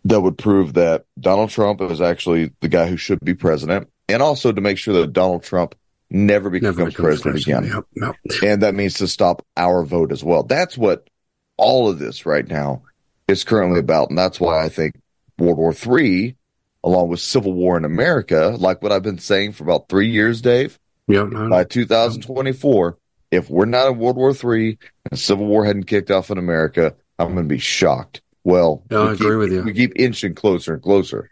[0.05, 4.21] that would prove that Donald Trump is actually the guy who should be president, and
[4.21, 5.75] also to make sure that Donald Trump
[6.09, 7.83] never becomes, never becomes president, president, again.
[7.95, 8.43] Yep, yep.
[8.43, 10.43] And that means to stop our vote as well.
[10.43, 11.09] That's what
[11.57, 12.83] all of this right now
[13.27, 14.09] is currently about.
[14.09, 14.93] And that's why I think
[15.39, 16.35] World War III,
[16.83, 20.41] along with Civil War in America, like what I've been saying for about three years,
[20.41, 20.77] Dave,
[21.07, 22.97] yep, by 2024,
[23.31, 24.77] if we're not in World War III
[25.09, 28.21] and Civil War hadn't kicked off in America, I'm going to be shocked.
[28.43, 29.63] Well, no, I agree keep, with you.
[29.63, 31.31] We keep inching closer and closer.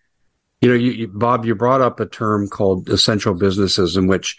[0.62, 4.38] You know, you, you, Bob, you brought up a term called essential businesses, in which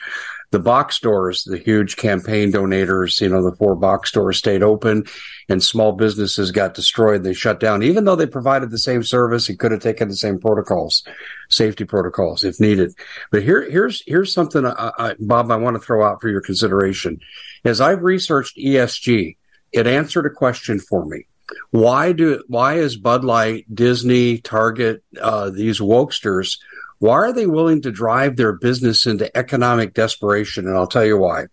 [0.50, 5.04] the box stores, the huge campaign donators, you know, the four box stores stayed open,
[5.48, 7.22] and small businesses got destroyed.
[7.22, 9.48] They shut down, even though they provided the same service.
[9.48, 11.04] It could have taken the same protocols,
[11.50, 12.94] safety protocols, if needed.
[13.30, 16.40] But here, here's here's something, I, I, Bob, I want to throw out for your
[16.40, 17.20] consideration.
[17.64, 19.36] As I've researched ESG,
[19.72, 21.26] it answered a question for me
[21.70, 26.58] why do why is Bud Light, Disney, Target, uh, these wokesters?
[26.98, 30.66] Why are they willing to drive their business into economic desperation?
[30.66, 31.46] And I'll tell you why.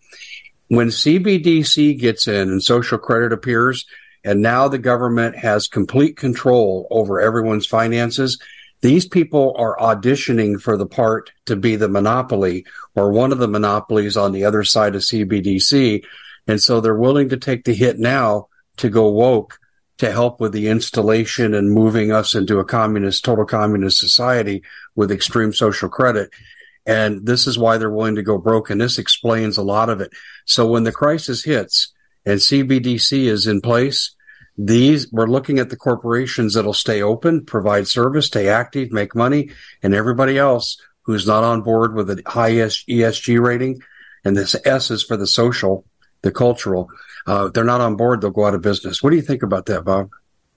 [0.68, 3.84] When CBDC gets in and social credit appears,
[4.24, 8.40] and now the government has complete control over everyone's finances,
[8.80, 13.48] these people are auditioning for the part to be the monopoly or one of the
[13.48, 16.04] monopolies on the other side of CBDC.
[16.46, 19.58] And so they're willing to take the hit now to go woke
[19.98, 24.62] to help with the installation and moving us into a communist, total communist society
[24.94, 26.30] with extreme social credit.
[26.86, 28.70] And this is why they're willing to go broke.
[28.70, 30.10] And this explains a lot of it.
[30.44, 31.92] So when the crisis hits
[32.26, 34.14] and CBDC is in place,
[34.58, 39.50] these we're looking at the corporations that'll stay open, provide service, stay active, make money,
[39.82, 43.80] and everybody else who's not on board with a high ESG rating.
[44.24, 45.84] And this S is for the social,
[46.22, 46.88] the cultural
[47.26, 49.02] uh, they're not on board, they'll go out of business.
[49.02, 50.10] What do you think about that, Bob?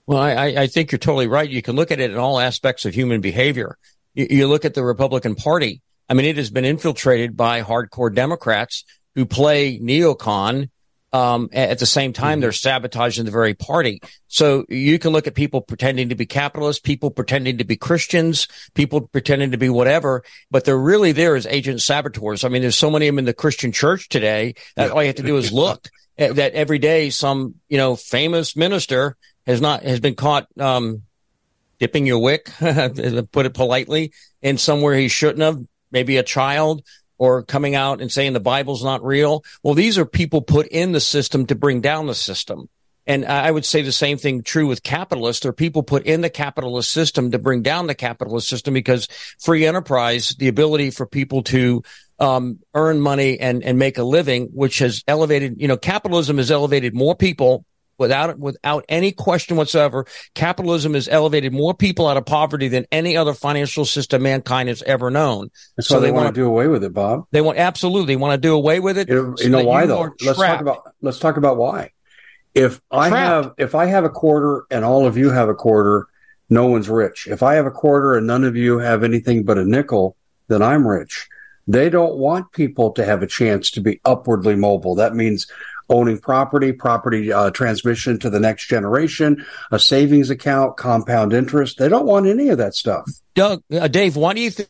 [0.06, 1.50] Well, I, I think you're totally right.
[1.50, 3.76] You can look at it in all aspects of human behavior.
[4.14, 5.82] You, you look at the Republican Party.
[6.08, 8.84] I mean, it has been infiltrated by hardcore Democrats
[9.16, 10.70] who play neocon.
[11.12, 12.40] Um, at the same time, mm-hmm.
[12.42, 14.00] they're sabotaging the very party.
[14.28, 18.48] So you can look at people pretending to be capitalists, people pretending to be Christians,
[18.74, 22.44] people pretending to be whatever, but they're really there as agent saboteurs.
[22.44, 25.06] I mean, there's so many of them in the Christian church today that all you
[25.06, 25.88] have to do is look.
[26.18, 31.02] Eh, that every day some you know famous minister has not has been caught um,
[31.78, 35.60] dipping your wick, put it politely, in somewhere he shouldn't have.
[35.92, 36.84] Maybe a child
[37.16, 39.44] or coming out and saying the Bible's not real.
[39.62, 42.68] Well, these are people put in the system to bring down the system.
[43.06, 45.42] And I would say the same thing true with capitalists.
[45.42, 49.06] There are people put in the capitalist system to bring down the capitalist system because
[49.38, 51.84] free enterprise, the ability for people to
[52.18, 56.50] um, earn money and, and make a living, which has elevated, you know, capitalism has
[56.50, 57.64] elevated more people
[57.98, 60.06] without, without any question whatsoever.
[60.34, 64.82] Capitalism has elevated more people out of poverty than any other financial system mankind has
[64.82, 65.50] ever known.
[65.76, 67.26] That's so they, they want to do away with it, Bob.
[67.32, 69.08] They want absolutely want to do away with it.
[69.08, 70.10] You know, so you know why you though?
[70.22, 71.90] Let's talk about let's talk about why.
[72.54, 73.44] If I trapped.
[73.44, 76.06] have if I have a quarter and all of you have a quarter,
[76.48, 77.26] no one's rich.
[77.26, 80.16] If I have a quarter and none of you have anything but a nickel,
[80.48, 81.28] then I'm rich.
[81.66, 84.94] They don't want people to have a chance to be upwardly mobile.
[84.94, 85.46] That means
[85.88, 91.78] owning property, property uh, transmission to the next generation, a savings account, compound interest.
[91.78, 93.08] They don't want any of that stuff.
[93.34, 94.68] Doug, uh, Dave, why do you think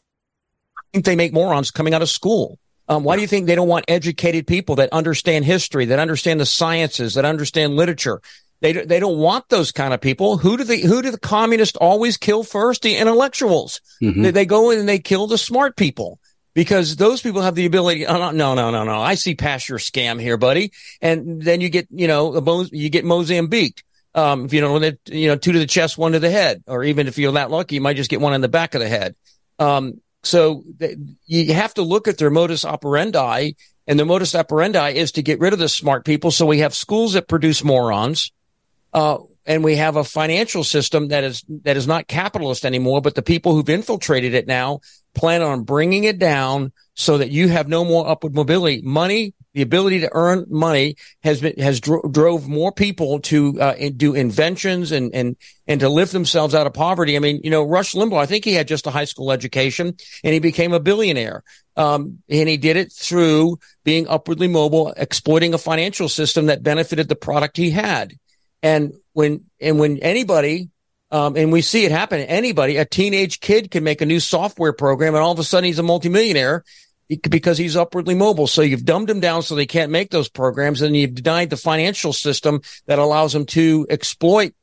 [0.92, 2.58] they make morons coming out of school?
[2.88, 6.38] Um, why do you think they don't want educated people that understand history, that understand
[6.38, 8.20] the sciences, that understand literature?
[8.60, 10.38] They they don't want those kind of people.
[10.38, 12.82] Who do the who do the communists always kill first?
[12.82, 13.82] The intellectuals.
[14.02, 14.22] Mm-hmm.
[14.22, 16.20] They, they, go in and they kill the smart people
[16.56, 18.06] because those people have the ability.
[18.06, 18.98] Oh, no, no, no, no.
[18.98, 20.72] I see past your scam here, buddy.
[21.02, 23.84] And then you get, you know, you get Mozambique.
[24.14, 26.64] Um, if you know, it you know, two to the chest, one to the head,
[26.66, 28.80] or even if you're that lucky, you might just get one in the back of
[28.80, 29.14] the head.
[29.58, 33.50] Um, So th- you have to look at their modus operandi
[33.86, 36.30] and their modus operandi is to get rid of the smart people.
[36.30, 38.32] So we have schools that produce morons.
[38.94, 43.14] Uh, and we have a financial system that is that is not capitalist anymore but
[43.14, 44.80] the people who've infiltrated it now
[45.16, 48.82] plan on bringing it down so that you have no more upward mobility.
[48.82, 53.74] Money the ability to earn money has been has dro- drove more people to uh,
[53.96, 55.34] do inventions and and
[55.66, 57.16] and to lift themselves out of poverty.
[57.16, 59.96] I mean you know rush limbaugh i think he had just a high school education
[60.22, 61.42] and he became a billionaire.
[61.74, 67.08] Um, and he did it through being upwardly mobile exploiting a financial system that benefited
[67.08, 68.12] the product he had.
[68.62, 70.68] And when and when anybody
[71.10, 74.72] um, and we see it happen, anybody, a teenage kid can make a new software
[74.72, 76.64] program, and all of a sudden he's a multimillionaire
[77.08, 78.48] because he's upwardly mobile.
[78.48, 81.56] So you've dumbed him down so they can't make those programs, and you've denied the
[81.56, 84.54] financial system that allows them to exploit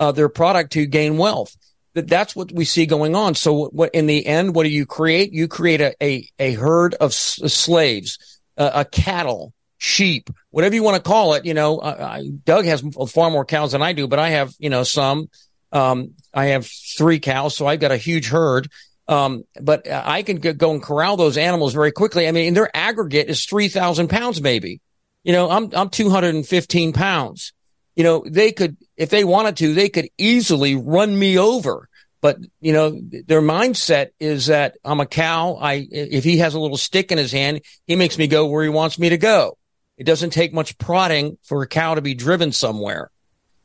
[0.00, 1.56] uh, their product to gain wealth.
[1.94, 3.34] That that's what we see going on.
[3.34, 5.32] So what in the end, what do you create?
[5.32, 10.82] You create a a, a herd of s- slaves, uh, a cattle sheep, whatever you
[10.82, 11.44] want to call it.
[11.44, 14.70] You know, I, Doug has far more cows than I do, but I have, you
[14.70, 15.28] know, some.
[15.72, 18.68] Um, I have three cows, so I've got a huge herd.
[19.08, 22.28] Um, but I can go and corral those animals very quickly.
[22.28, 24.80] I mean, their aggregate is 3,000 pounds, maybe.
[25.24, 27.52] You know, I'm, I'm 215 pounds.
[27.96, 31.88] You know, they could, if they wanted to, they could easily run me over.
[32.20, 35.58] But, you know, their mindset is that I'm a cow.
[35.60, 38.62] I, if he has a little stick in his hand, he makes me go where
[38.62, 39.58] he wants me to go.
[39.98, 43.10] It doesn't take much prodding for a cow to be driven somewhere.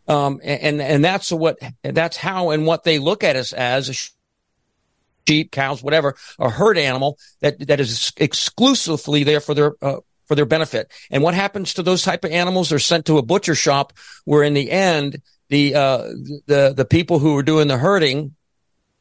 [0.07, 4.11] Um, and, and that's what, that's how and what they look at us as
[5.27, 10.35] sheep, cows, whatever, a herd animal that, that is exclusively there for their, uh, for
[10.35, 10.91] their benefit.
[11.11, 12.69] And what happens to those type of animals?
[12.69, 13.93] They're sent to a butcher shop
[14.25, 15.97] where in the end, the, uh,
[16.47, 18.35] the, the people who are doing the herding,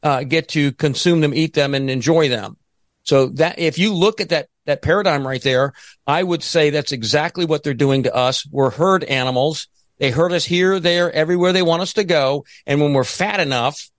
[0.02, 2.56] uh, get to consume them, eat them and enjoy them.
[3.02, 5.72] So that if you look at that that paradigm right there,
[6.06, 8.44] I would say that's exactly what they're doing to us.
[8.50, 9.68] We're herd animals.
[9.98, 12.44] They hurt us here, there, everywhere they want us to go.
[12.66, 13.90] And when we're fat enough,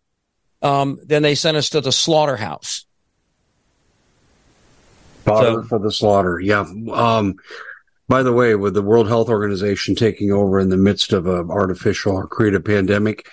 [0.61, 2.85] um, then they send us to the slaughterhouse.
[5.23, 6.39] Fodder so, for the slaughter.
[6.39, 6.65] Yeah.
[6.91, 7.35] Um,
[8.07, 11.49] by the way, with the World Health Organization taking over in the midst of an
[11.49, 13.27] artificial or creative pandemic,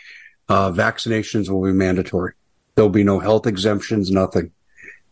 [0.48, 2.32] uh, vaccinations will be mandatory.
[2.74, 4.50] There'll be no health exemptions, nothing.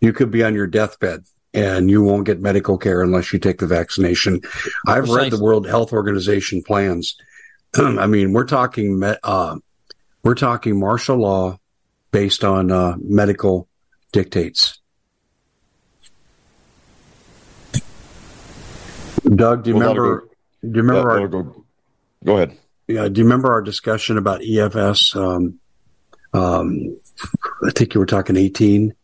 [0.00, 3.58] You could be on your deathbed and you won't get medical care unless you take
[3.58, 4.40] the vaccination.
[4.86, 7.16] I've read the World Health Organization plans.
[7.76, 9.56] I mean, we're talking uh,
[10.22, 11.58] we're talking martial law
[12.10, 13.68] based on uh, medical
[14.12, 14.78] dictates.
[19.24, 20.28] Doug, do you well, remember?
[20.62, 21.10] Do you remember?
[21.10, 21.64] our, go,
[22.24, 22.58] go, ahead.
[22.88, 23.08] Yeah.
[23.08, 25.16] Do you remember our discussion about EFS?
[25.16, 25.58] Um,
[26.34, 26.98] um,
[27.66, 28.94] I think you were talking eighteen.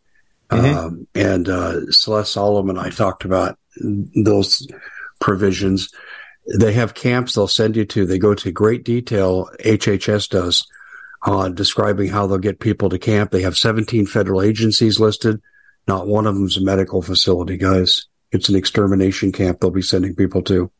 [0.50, 0.78] Mm-hmm.
[0.78, 4.66] Um, and uh, Celeste Solomon, and I talked about those
[5.20, 5.92] provisions.
[6.56, 8.06] They have camps they'll send you to.
[8.06, 9.50] They go to great detail.
[9.64, 10.66] HHS does
[11.22, 13.30] on describing how they'll get people to camp.
[13.30, 15.42] They have 17 federal agencies listed.
[15.86, 18.06] Not one of them's a medical facility, guys.
[18.30, 20.70] It's an extermination camp they'll be sending people to.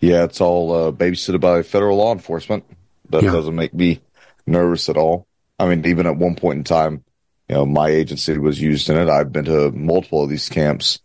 [0.00, 2.64] Yeah, it's all uh, babysitted by federal law enforcement.
[3.10, 3.32] That yeah.
[3.32, 4.00] doesn't make me
[4.46, 5.26] nervous at all.
[5.58, 7.04] I mean, even at one point in time,
[7.50, 9.08] you know, my agency was used in it.
[9.08, 11.00] I've been to multiple of these camps.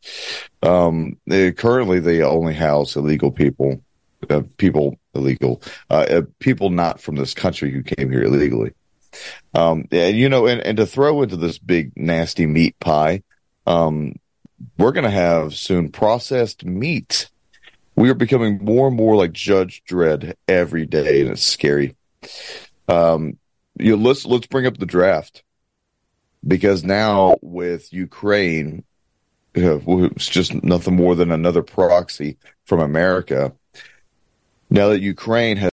[0.62, 3.82] Um, they, currently, they only house illegal people,
[4.30, 8.74] uh, people illegal, uh, uh, people not from this country who came here illegally.
[9.56, 13.24] Um, and you know, and, and to throw into this big nasty meat pie,
[13.66, 14.14] um,
[14.78, 17.28] we're going to have soon processed meat.
[17.96, 21.96] We are becoming more and more like Judge Dredd every day, and it's scary.
[22.88, 23.40] Um,
[23.80, 25.42] you know, let's let's bring up the draft
[26.48, 28.84] because now with Ukraine,
[29.54, 33.54] it's just nothing more than another proxy from America.
[34.70, 35.72] Now that Ukraine has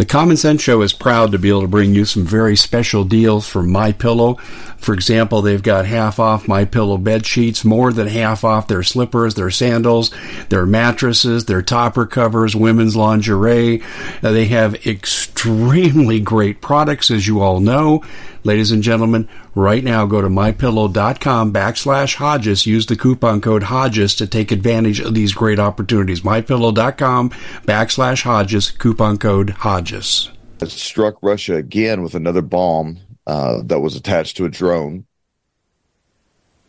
[0.00, 3.04] the Common Sense Show is proud to be able to bring you some very special
[3.04, 4.36] deals from My Pillow.
[4.78, 8.82] For example, they've got half off My Pillow bed sheets, more than half off their
[8.82, 10.10] slippers, their sandals,
[10.48, 13.82] their mattresses, their topper covers, women's lingerie.
[14.22, 18.04] Uh, they have extremely great products, as you all know.
[18.42, 22.66] Ladies and gentlemen, right now go to mypillow.com backslash Hodges.
[22.66, 26.22] Use the coupon code Hodges to take advantage of these great opportunities.
[26.22, 27.30] Mypillow.com
[27.66, 30.30] backslash Hodges, coupon code Hodges.
[30.60, 35.06] It struck Russia again with another bomb uh, that was attached to a drone.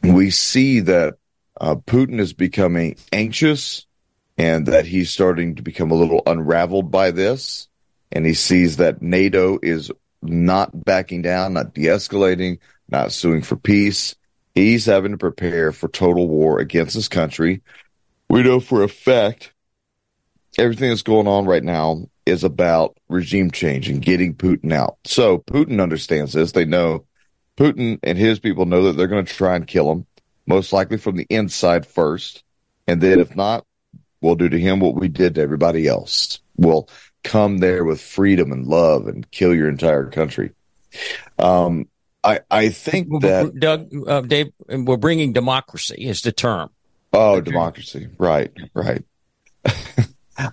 [0.04, 1.16] We see that
[1.60, 3.86] uh, Putin is becoming anxious
[4.38, 7.68] and that he's starting to become a little unraveled by this.
[8.12, 9.92] And he sees that NATO is
[10.22, 12.60] not backing down, not de-escalating,
[12.90, 14.16] not suing for peace.
[14.54, 17.62] He's having to prepare for total war against his country.
[18.30, 19.54] We know for a fact
[20.58, 24.98] everything that's going on right now is about regime change and getting Putin out.
[25.06, 26.52] So Putin understands this.
[26.52, 27.06] They know
[27.58, 30.06] Putin and his people know that they're going to try and kill him,
[30.46, 32.44] most likely from the inside first.
[32.88, 33.66] And then if not,
[34.22, 36.40] we'll do to him what we did to everybody else.
[36.58, 36.90] We'll
[37.24, 40.52] come there with freedom and love and kill your entire country.
[41.38, 41.88] Um,
[42.24, 46.70] I, I think that Doug, uh, Dave, we're bringing democracy is the term.
[47.14, 47.50] Oh, okay.
[47.50, 48.10] democracy.
[48.18, 48.52] Right.
[48.74, 49.04] Right.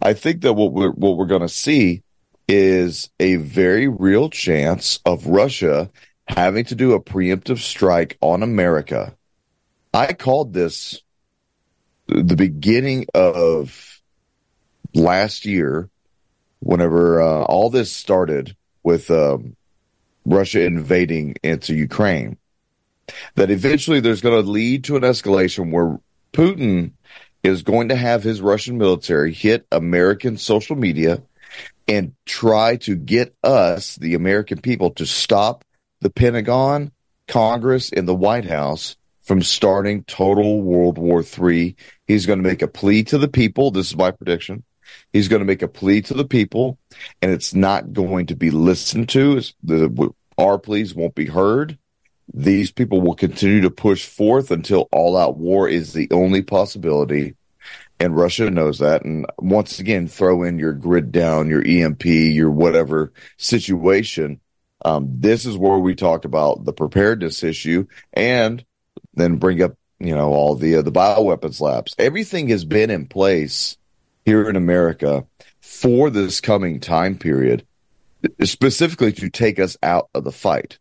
[0.03, 2.03] I think that what we're, what we're going to see
[2.49, 5.91] is a very real chance of Russia
[6.27, 9.15] having to do a preemptive strike on America.
[9.93, 11.03] I called this
[12.07, 14.01] the beginning of
[14.95, 15.91] last year,
[16.61, 19.57] whenever uh, all this started with um,
[20.25, 22.37] Russia invading into Ukraine,
[23.35, 25.99] that eventually there's going to lead to an escalation where
[26.33, 26.93] Putin
[27.43, 31.23] is going to have his Russian military hit American social media
[31.87, 35.65] and try to get us, the American people, to stop
[36.01, 36.93] the Pentagon,
[37.27, 41.77] Congress, and the White House from starting total World War III.
[42.07, 43.71] He's going to make a plea to the people.
[43.71, 44.65] This is my prediction.
[45.13, 46.79] He's going to make a plea to the people,
[47.23, 49.41] and it's not going to be listened to.
[49.63, 51.79] The, our pleas won't be heard.
[52.33, 57.35] These people will continue to push forth until all out war is the only possibility.
[58.01, 59.05] And Russia knows that.
[59.05, 64.41] And once again, throw in your grid down, your EMP, your whatever situation.
[64.85, 68.65] Um, this is where we talked about the preparedness issue and
[69.15, 71.97] then bring up, you know, all the, uh, the bioweapons labs.
[71.99, 73.78] Everything has been in place
[74.29, 75.25] here in America
[75.63, 77.67] for this coming time period,
[78.45, 80.79] specifically to take us out of the fight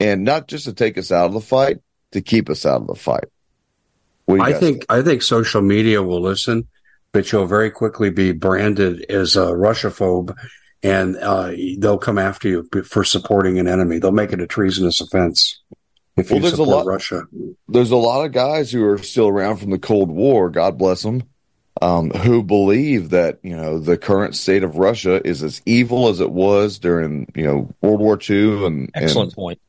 [0.00, 1.76] and not just to take us out of the fight,
[2.12, 3.26] to keep us out of the fight.
[4.28, 6.68] I think I think social media will listen,
[7.12, 10.34] but you'll very quickly be branded as a Russiaphobe,
[10.82, 13.98] and uh, they'll come after you for supporting an enemy.
[13.98, 15.60] They'll make it a treasonous offense
[16.16, 17.24] if well, you support a lot, Russia.
[17.68, 20.48] There's a lot of guys who are still around from the Cold War.
[20.48, 21.22] God bless them.
[21.82, 26.20] Um, who believe that you know the current state of Russia is as evil as
[26.20, 29.60] it was during you know World War II and excellent and, point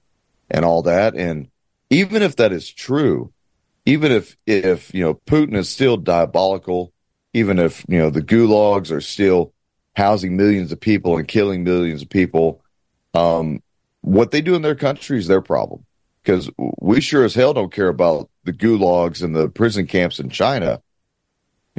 [0.49, 1.15] and all that.
[1.15, 1.49] And
[1.89, 3.33] even if that is true,
[3.85, 6.93] even if if you know Putin is still diabolical,
[7.33, 9.53] even if you know the gulags are still
[9.95, 12.61] housing millions of people and killing millions of people,
[13.13, 13.61] um,
[14.01, 15.83] what they do in their country is their problem.
[16.21, 20.29] Because we sure as hell don't care about the gulags and the prison camps in
[20.29, 20.81] China,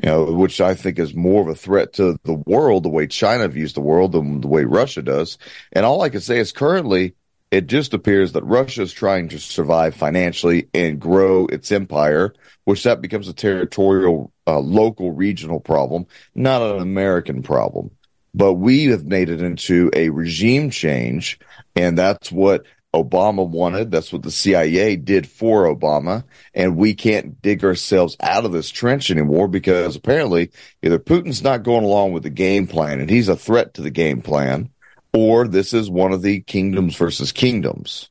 [0.02, 3.06] you know, which I think is more of a threat to the world, the way
[3.06, 5.38] China views the world than the way Russia does.
[5.72, 7.14] And all I can say is currently
[7.50, 12.34] it just appears that Russia is trying to survive financially and grow its empire,
[12.64, 17.90] which that becomes a territorial, uh, local, regional problem, not an American problem.
[18.34, 21.38] But we have made it into a regime change,
[21.74, 23.90] and that's what Obama wanted.
[23.90, 26.24] That's what the CIA did for Obama.
[26.54, 30.50] And we can't dig ourselves out of this trench anymore because apparently
[30.82, 33.90] either Putin's not going along with the game plan and he's a threat to the
[33.90, 34.70] game plan,
[35.12, 38.08] or this is one of the kingdoms versus kingdoms.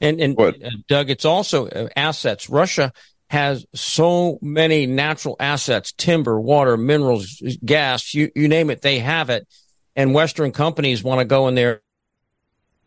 [0.00, 0.52] And, and uh,
[0.88, 2.50] Doug, it's also uh, assets.
[2.50, 2.92] Russia
[3.30, 9.30] has so many natural assets, timber, water, minerals, gas, you, you name it, they have
[9.30, 9.46] it.
[9.94, 11.82] And Western companies want to go in there,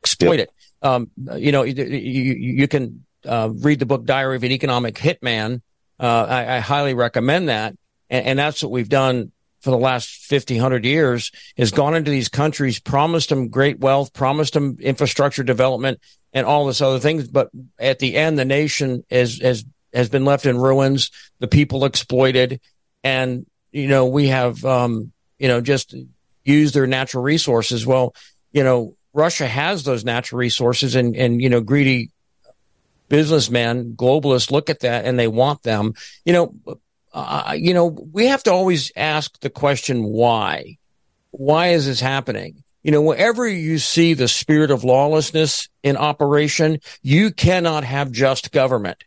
[0.02, 0.50] exploit yep.
[0.50, 0.52] it.
[0.82, 5.62] Um, you know, you, you can uh, read the book Diary of an Economic Hitman.
[6.00, 7.76] Uh, I, I, highly recommend that.
[8.10, 12.12] And, and, that's what we've done for the last 50, 100 years is gone into
[12.12, 16.00] these countries, promised them great wealth, promised them infrastructure development
[16.34, 17.28] and all this other things.
[17.28, 17.50] But
[17.80, 21.10] at the end, the nation is, has, has been left in ruins,
[21.40, 22.60] the people exploited.
[23.04, 25.96] And, you know, we have, um, you know, just
[26.44, 27.88] used their natural resources.
[27.88, 28.14] Well,
[28.52, 32.12] you know, Russia has those natural resources and, and, you know, greedy
[33.08, 35.94] businessmen, globalists look at that and they want them.
[36.26, 36.78] You know,
[37.14, 40.78] uh, you know, we have to always ask the question, why?
[41.32, 42.64] Why is this happening?
[42.84, 48.52] You know, wherever you see the spirit of lawlessness in operation, you cannot have just
[48.52, 49.06] government.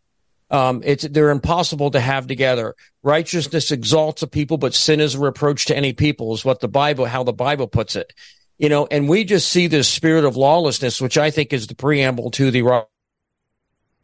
[0.50, 2.74] Um, it's, they're impossible to have together.
[3.02, 6.68] Righteousness exalts a people, but sin is a reproach to any people is what the
[6.68, 8.14] Bible, how the Bible puts it.
[8.58, 11.76] You know, and we just see this spirit of lawlessness, which I think is the
[11.76, 12.86] preamble to the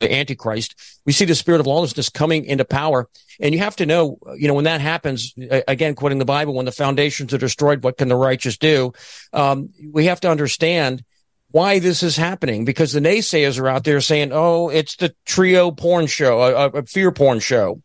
[0.01, 0.75] the Antichrist.
[1.05, 3.09] We see the spirit of lawlessness coming into power.
[3.41, 6.67] And you have to know, you know, when that happens, again, quoting the Bible, when
[6.67, 8.93] the foundations are destroyed, what can the righteous do?
[9.33, 11.05] Um, we have to understand
[11.51, 15.71] why this is happening because the naysayers are out there saying, "Oh, it's the trio
[15.71, 17.81] porn show, a, a fear porn show."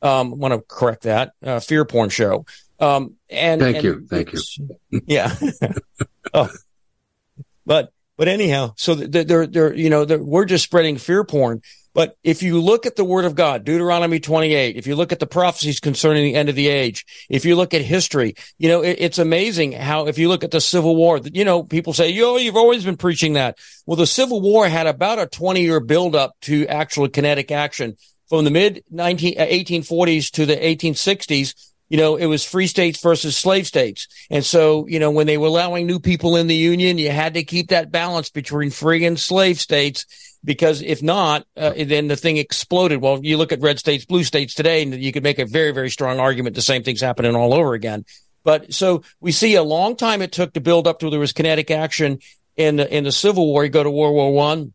[0.00, 2.46] Um, want to correct that, uh, fear porn show.
[2.80, 4.40] Um, and thank and you, thank you.
[5.06, 5.34] Yeah.
[6.34, 6.50] oh,
[7.66, 11.62] but but anyhow, so they're they're you know they're, we're just spreading fear porn.
[11.94, 15.18] But if you look at the word of God, Deuteronomy 28, if you look at
[15.18, 18.82] the prophecies concerning the end of the age, if you look at history, you know,
[18.82, 22.10] it, it's amazing how, if you look at the Civil War, you know, people say,
[22.10, 23.58] yo, you've always been preaching that.
[23.84, 27.96] Well, the Civil War had about a 20 year buildup to actual kinetic action
[28.28, 33.00] from the mid 19, 1840s uh, to the 1860s you know, it was free states
[33.00, 34.08] versus slave states.
[34.30, 37.34] And so, you know, when they were allowing new people in the union, you had
[37.34, 40.04] to keep that balance between free and slave states
[40.44, 43.00] because if not, uh, then the thing exploded.
[43.00, 45.72] Well, you look at red states, blue states today, and you could make a very,
[45.72, 48.04] very strong argument the same thing's happening all over again.
[48.44, 51.32] But so we see a long time it took to build up to there was
[51.32, 52.20] kinetic action
[52.56, 53.64] in the, in the Civil War.
[53.64, 54.72] You go to World War One,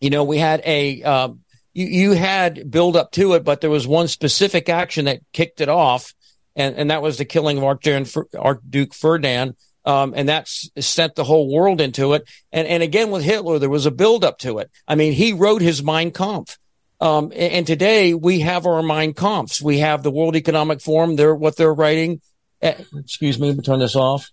[0.00, 1.40] you know, we had a, um,
[1.72, 5.60] you, you had build up to it, but there was one specific action that kicked
[5.60, 6.14] it off.
[6.54, 11.52] And, and that was the killing of Archduke Ferdinand um, and that sent the whole
[11.52, 12.28] world into it.
[12.52, 14.70] And, and again, with Hitler, there was a buildup to it.
[14.86, 16.58] I mean, he wrote his Mein Kampf.
[17.00, 19.60] Um, and, today we have our Mein Kampfs.
[19.60, 21.16] We have the World Economic Forum.
[21.16, 22.20] They're what they're writing.
[22.62, 24.30] Uh, excuse me turn this off.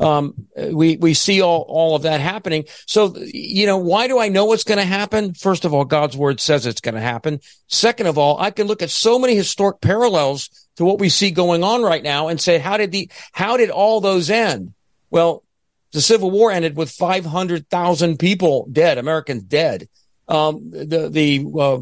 [0.00, 2.64] Um, we, we see all, all of that happening.
[2.86, 5.34] So, you know, why do I know what's going to happen?
[5.34, 7.40] First of all, God's word says it's going to happen.
[7.68, 11.30] Second of all, I can look at so many historic parallels to what we see
[11.30, 14.74] going on right now and say, how did the, how did all those end?
[15.10, 15.44] Well,
[15.92, 19.88] the Civil War ended with 500,000 people dead, Americans dead.
[20.26, 21.80] Um, the, the, uh,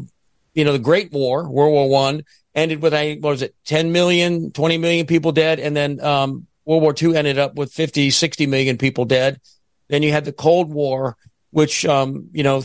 [0.53, 3.93] you know, the Great War, World War One, ended with I, what was it, 10
[3.93, 5.59] million, 20 million people dead.
[5.59, 9.41] And then, um, World War II ended up with 50, 60 million people dead.
[9.89, 11.17] Then you had the Cold War,
[11.49, 12.63] which, um, you know,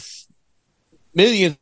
[1.13, 1.59] millions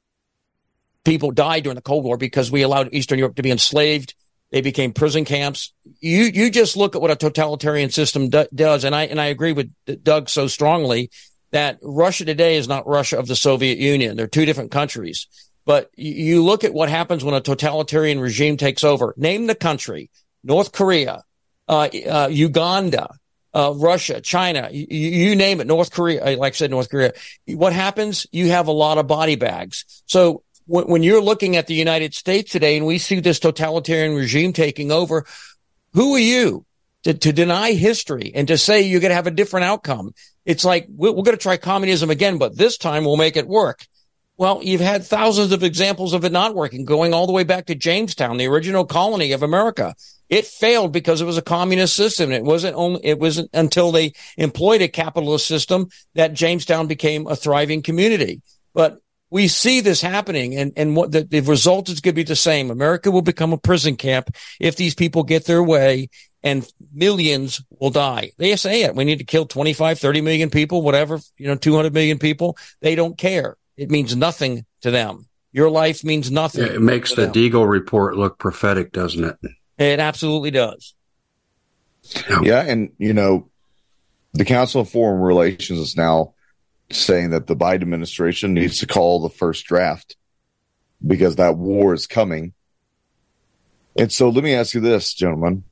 [1.04, 4.14] people died during the Cold War because we allowed Eastern Europe to be enslaved.
[4.50, 5.72] They became prison camps.
[6.00, 9.26] You you just look at what a totalitarian system do, does, and I and I
[9.26, 9.72] agree with
[10.04, 11.10] Doug so strongly
[11.50, 14.18] that Russia today is not Russia of the Soviet Union.
[14.18, 15.28] They're two different countries.
[15.64, 19.14] But you look at what happens when a totalitarian regime takes over.
[19.16, 20.10] Name the country:
[20.44, 21.24] North Korea,
[21.68, 23.08] Uganda,
[23.54, 27.12] uh, Russia, China, you, you, name it, North Korea, uh, like I said, North Korea.
[27.46, 28.26] What happens?
[28.32, 30.02] You have a lot of body bags.
[30.06, 34.16] So when, when you're looking at the United States today and we see this totalitarian
[34.16, 35.24] regime taking over,
[35.92, 36.66] who are you
[37.04, 40.14] to, to deny history and to say you're going to have a different outcome?
[40.44, 43.46] It's like, we're, we're going to try communism again, but this time we'll make it
[43.46, 43.86] work.
[44.36, 47.66] Well, you've had thousands of examples of it not working, going all the way back
[47.66, 49.94] to Jamestown, the original colony of America.
[50.28, 52.32] It failed because it was a communist system.
[52.32, 57.36] It wasn't only, it wasn't until they employed a capitalist system that Jamestown became a
[57.36, 58.42] thriving community.
[58.72, 58.98] But
[59.30, 62.36] we see this happening and, and what the, the result is going to be the
[62.36, 62.70] same.
[62.70, 66.08] America will become a prison camp if these people get their way
[66.42, 68.30] and millions will die.
[68.38, 68.94] They say it.
[68.94, 72.56] We need to kill 25, 30 million people, whatever, you know, 200 million people.
[72.80, 73.56] They don't care.
[73.76, 75.26] It means nothing to them.
[75.52, 76.66] Your life means nothing.
[76.66, 77.32] Yeah, it makes the them.
[77.32, 79.36] Deagel report look prophetic, doesn't it?
[79.78, 80.94] It absolutely does.
[82.42, 83.48] Yeah, and you know,
[84.34, 86.34] the Council of Foreign Relations is now
[86.90, 90.16] saying that the Biden administration needs to call the first draft
[91.04, 92.52] because that war is coming.
[93.96, 95.64] And so let me ask you this, gentlemen.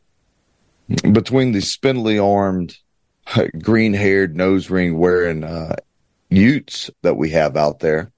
[1.12, 2.76] Between the spindly armed,
[3.62, 5.76] green haired, nose ring wearing uh,
[6.30, 8.12] Utes that we have out there,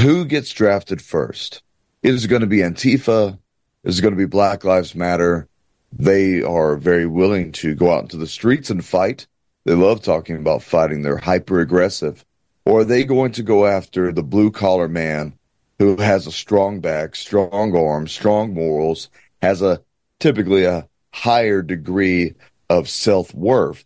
[0.00, 1.62] who gets drafted first?
[2.02, 3.38] Is it going to be Antifa?
[3.84, 5.48] Is going to be Black Lives Matter.
[5.92, 9.26] They are very willing to go out into the streets and fight.
[9.64, 11.02] They love talking about fighting.
[11.02, 12.24] They're hyper aggressive.
[12.64, 15.34] Or are they going to go after the blue collar man
[15.78, 19.08] who has a strong back, strong arms, strong morals,
[19.42, 19.82] has a
[20.18, 22.34] typically a higher degree
[22.68, 23.84] of self worth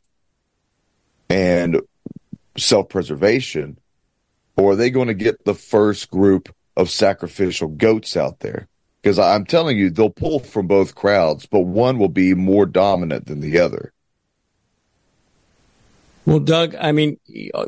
[1.31, 1.81] and
[2.59, 3.79] self preservation?
[4.57, 8.69] Or are they going to get the first group of sacrificial goats out there?
[9.05, 13.27] Because I'm telling you, they'll pull from both crowds, but one will be more dominant
[13.27, 13.93] than the other.
[16.25, 17.19] Well, Doug, I mean,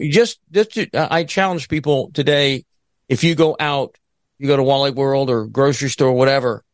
[0.01, 2.65] just, just I challenge people today.
[3.11, 3.99] If you go out,
[4.39, 6.65] you go to Wally World or grocery store, whatever,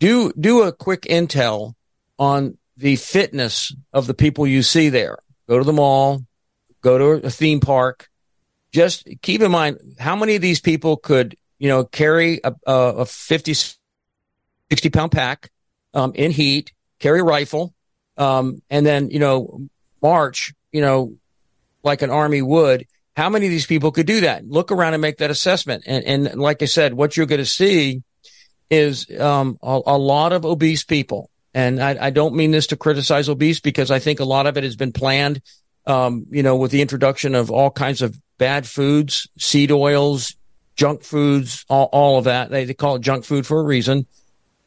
[0.00, 1.74] do, do a quick intel
[2.18, 5.18] on the fitness of the people you see there.
[5.48, 6.24] Go to the mall,
[6.80, 8.08] go to a theme park.
[8.72, 13.06] Just keep in mind how many of these people could, you know, carry a, a
[13.06, 13.54] 50,
[14.74, 15.50] 60 pound pack
[15.94, 17.72] um, in heat, carry a rifle,
[18.16, 19.68] um, and then, you know,
[20.02, 21.14] march, you know,
[21.84, 24.44] like an army would, how many of these people could do that?
[24.44, 25.84] Look around and make that assessment.
[25.86, 28.02] And, and like I said, what you're going to see
[28.68, 31.30] is um, a, a, lot of obese people.
[31.54, 34.56] And I, I, don't mean this to criticize obese because I think a lot of
[34.56, 35.40] it has been planned,
[35.86, 40.34] um, you know, with the introduction of all kinds of bad foods, seed oils,
[40.74, 42.50] junk foods, all, all of that.
[42.50, 44.08] They, they, call it junk food for a reason.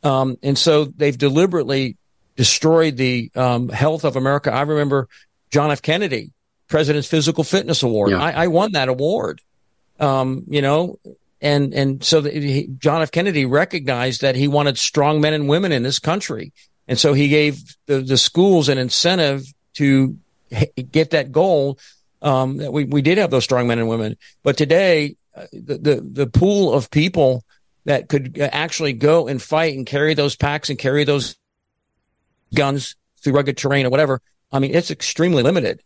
[0.03, 1.97] Um, and so they've deliberately
[2.35, 4.53] destroyed the um, health of America.
[4.53, 5.09] I remember
[5.49, 5.81] John F.
[5.81, 6.31] Kennedy
[6.67, 8.11] President's Physical Fitness Award.
[8.11, 8.21] Yeah.
[8.21, 9.41] I, I, won that award.
[9.99, 10.99] Um, you know,
[11.41, 13.11] and and so he, John F.
[13.11, 16.53] Kennedy recognized that he wanted strong men and women in this country,
[16.87, 19.43] and so he gave the, the schools an incentive
[19.75, 20.17] to
[20.91, 21.79] get that goal.
[22.21, 25.77] Um, that we we did have those strong men and women, but today uh, the,
[25.77, 27.43] the the pool of people
[27.88, 31.38] that could actually go and fight and carry those packs and carry those
[32.53, 34.21] guns through rugged terrain or whatever.
[34.51, 35.81] I mean, it's extremely limited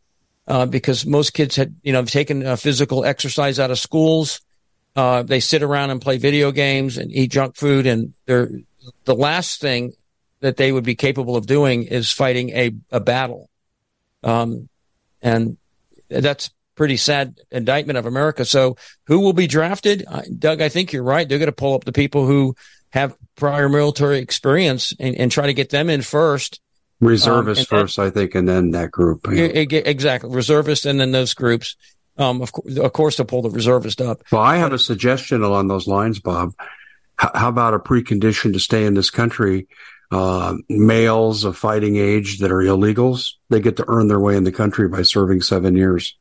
[0.47, 4.41] uh, because most kids had, you know, taken uh, physical exercise out of schools.
[4.95, 7.86] Uh, they sit around and play video games and eat junk food.
[7.86, 8.49] And they're,
[9.06, 9.93] the last thing
[10.39, 13.47] that they would be capable of doing is fighting a, a battle.
[14.24, 14.70] Um,
[15.22, 15.58] and
[16.10, 16.49] that's
[16.82, 18.44] pretty sad indictment of America.
[18.44, 18.76] So
[19.06, 20.04] who will be drafted?
[20.40, 21.30] Doug, I think you're right.
[21.30, 22.56] They're going to pull up the people who
[22.90, 26.60] have prior military experience and, and try to get them in first
[27.00, 29.28] Reservists um, first, I think, and then that group.
[29.28, 31.76] Exactly, reservists, and then those groups.
[32.18, 34.24] Um, of, co- of course, to pull the reservist up.
[34.32, 36.54] Well, I have a suggestion along those lines, Bob.
[37.22, 39.68] H- how about a precondition to stay in this country?
[40.10, 44.46] Uh, males of fighting age that are illegals, they get to earn their way in
[44.46, 46.18] the country by serving seven years.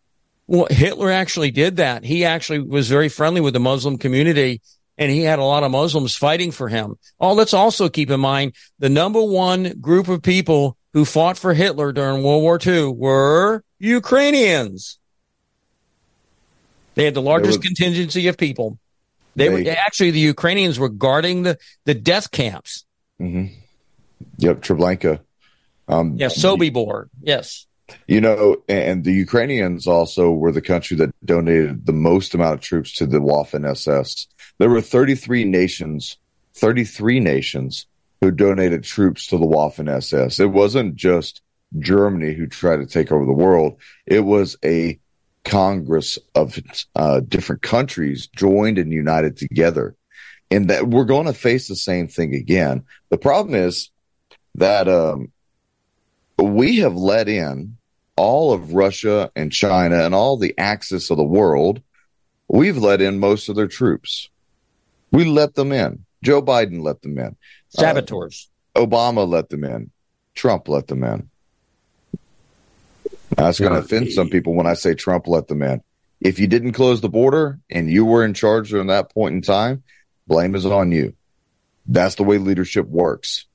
[0.51, 2.03] Well, Hitler actually did that.
[2.03, 4.62] He actually was very friendly with the Muslim community
[4.98, 6.96] and he had a lot of Muslims fighting for him.
[7.20, 11.55] Oh, let's also keep in mind the number one group of people who fought for
[11.55, 14.98] Hitler during World War II were Ukrainians.
[16.96, 18.76] They had the largest contingency of people.
[19.36, 22.84] They, they, were actually the Ukrainians were guarding the, the death camps.
[23.20, 23.55] Mm-hmm.
[24.38, 25.20] Yep, Treblinka.
[25.86, 27.09] Um, yeah, Sobibor.
[27.22, 27.68] Yes.
[28.07, 32.61] You know, and the Ukrainians also were the country that donated the most amount of
[32.61, 34.26] troops to the Waffen SS.
[34.59, 36.16] There were 33 nations,
[36.55, 37.86] 33 nations
[38.20, 40.41] who donated troops to the Waffen SS.
[40.41, 41.41] It wasn't just
[41.78, 43.80] Germany who tried to take over the world.
[44.07, 44.99] It was a
[45.45, 46.59] Congress of
[46.97, 49.97] uh, different countries joined and united together.
[50.51, 52.84] And that we're going to face the same thing again.
[53.09, 53.91] The problem is
[54.57, 55.30] that um,
[56.38, 57.76] we have let in
[58.21, 61.81] all of Russia and China and all the axis of the world.
[62.49, 64.29] We've let in most of their troops.
[65.11, 66.05] We let them in.
[66.23, 67.37] Joe Biden let them in.
[67.71, 68.51] Saboteurs.
[68.77, 69.91] Uh, Obama let them in.
[70.35, 71.31] Trump let them in.
[73.37, 75.81] That's going to offend some people when I say Trump let them in.
[76.21, 79.41] If you didn't close the border and you were in charge during that point in
[79.41, 79.83] time,
[80.27, 81.14] blame is on you.
[81.87, 83.47] That's the way leadership works.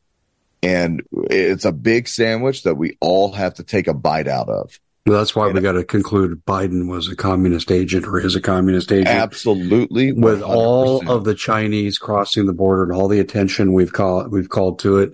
[0.66, 4.80] And it's a big sandwich that we all have to take a bite out of.
[5.06, 8.36] Well, that's why and we got to conclude Biden was a communist agent or is
[8.36, 9.10] a communist agent.
[9.10, 10.12] Absolutely.
[10.12, 10.22] 100%.
[10.22, 14.50] With all of the Chinese crossing the border and all the attention we've called, we've
[14.50, 15.14] called to it,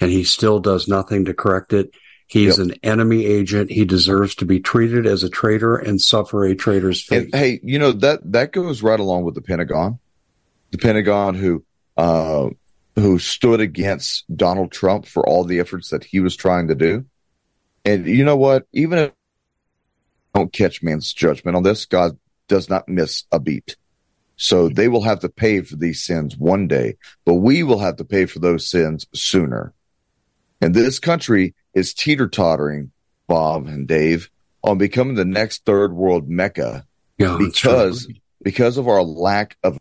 [0.00, 1.90] and he still does nothing to correct it.
[2.26, 2.66] He's yep.
[2.66, 3.70] an enemy agent.
[3.70, 7.24] He deserves to be treated as a traitor and suffer a traitor's fate.
[7.24, 9.98] And, hey, you know, that, that goes right along with the Pentagon.
[10.70, 11.62] The Pentagon who,
[11.98, 12.48] uh,
[12.96, 17.04] who stood against Donald Trump for all the efforts that he was trying to do.
[17.84, 18.66] And you know what?
[18.72, 19.12] Even if
[20.36, 21.86] don't catch man's judgment on this.
[21.86, 23.76] God does not miss a beat.
[24.36, 27.96] So they will have to pay for these sins one day, but we will have
[27.96, 29.72] to pay for those sins sooner.
[30.60, 32.92] And this country is teeter tottering,
[33.26, 34.28] Bob and Dave,
[34.62, 36.86] on becoming the next third world mecca
[37.16, 38.06] yeah, because,
[38.42, 39.78] because of our lack of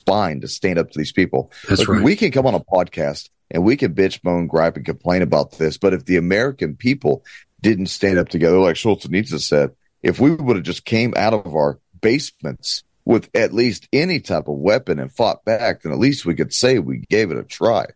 [0.00, 1.52] spine to stand up to these people.
[1.68, 2.02] That's right.
[2.02, 5.52] We can come on a podcast and we can bitch, moan, gripe, and complain about
[5.52, 5.76] this.
[5.76, 7.24] But if the American people
[7.60, 9.70] didn't stand up together, like Solzhenitsyn said,
[10.02, 14.48] if we would have just came out of our basements with at least any type
[14.48, 17.42] of weapon and fought back, then at least we could say we gave it a
[17.42, 17.86] try.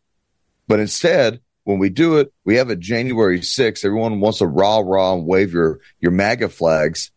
[0.66, 3.84] But instead, when we do it, we have a January 6th.
[3.84, 7.10] Everyone wants to rah rah and wave your, your MAGA flags.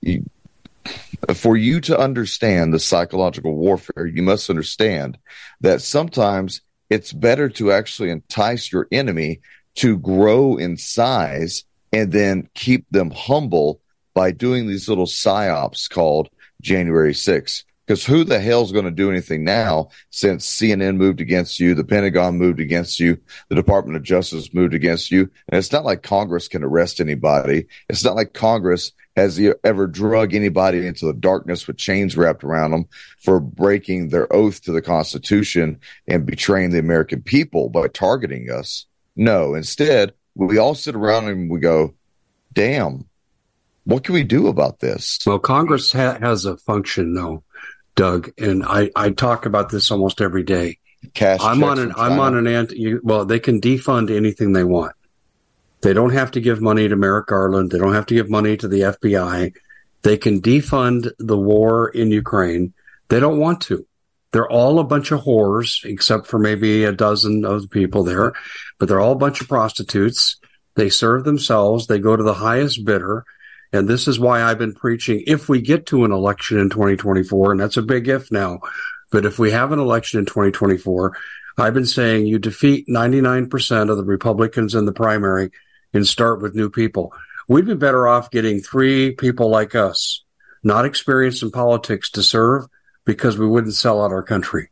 [0.00, 0.28] You,
[1.34, 5.18] for you to understand the psychological warfare, you must understand
[5.60, 6.60] that sometimes
[6.90, 9.40] it's better to actually entice your enemy
[9.76, 13.80] to grow in size and then keep them humble
[14.14, 16.28] by doing these little psyops called
[16.60, 17.64] January 6th.
[17.86, 21.84] Because who the hell's going to do anything now since CNN moved against you, the
[21.84, 23.18] Pentagon moved against you,
[23.48, 25.22] the Department of Justice moved against you?
[25.48, 27.66] And it's not like Congress can arrest anybody.
[27.88, 32.72] It's not like Congress has ever drug anybody into the darkness with chains wrapped around
[32.72, 32.86] them
[33.18, 35.78] for breaking their oath to the Constitution
[36.08, 38.86] and betraying the American people by targeting us.
[39.14, 41.94] No, instead, we all sit around and we go,
[42.52, 43.06] damn,
[43.84, 45.18] what can we do about this?
[45.26, 47.44] Well, Congress ha- has a function, though,
[47.94, 50.78] Doug, and I, I talk about this almost every day.
[51.12, 52.96] Cash I'm on an I'm on an anti.
[53.02, 54.94] Well, they can defund anything they want.
[55.82, 57.70] They don't have to give money to Merrick Garland.
[57.70, 59.52] They don't have to give money to the FBI.
[60.02, 62.72] They can defund the war in Ukraine.
[63.08, 63.86] They don't want to.
[64.32, 68.32] They're all a bunch of whores, except for maybe a dozen of the people there,
[68.78, 70.38] but they're all a bunch of prostitutes.
[70.74, 71.86] They serve themselves.
[71.86, 73.24] They go to the highest bidder.
[73.74, 77.50] And this is why I've been preaching if we get to an election in 2024,
[77.50, 78.60] and that's a big if now,
[79.10, 81.16] but if we have an election in 2024,
[81.58, 85.50] I've been saying you defeat 99% of the Republicans in the primary
[85.92, 87.12] and start with new people.
[87.48, 90.22] We'd be better off getting three people like us,
[90.62, 92.66] not experienced in politics to serve
[93.04, 94.70] because we wouldn't sell out our country.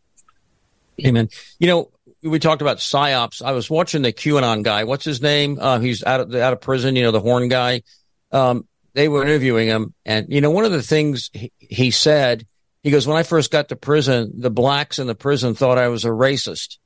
[1.04, 1.28] Amen.
[1.58, 1.90] You know,
[2.22, 3.42] we talked about psyops.
[3.42, 4.84] I was watching the QAnon guy.
[4.84, 5.58] What's his name?
[5.60, 6.94] Uh, he's out of out of prison.
[6.94, 7.82] You know, the horn guy.
[8.30, 12.46] Um, they were interviewing him, and you know, one of the things he, he said,
[12.82, 15.88] he goes, "When I first got to prison, the blacks in the prison thought I
[15.88, 16.78] was a racist."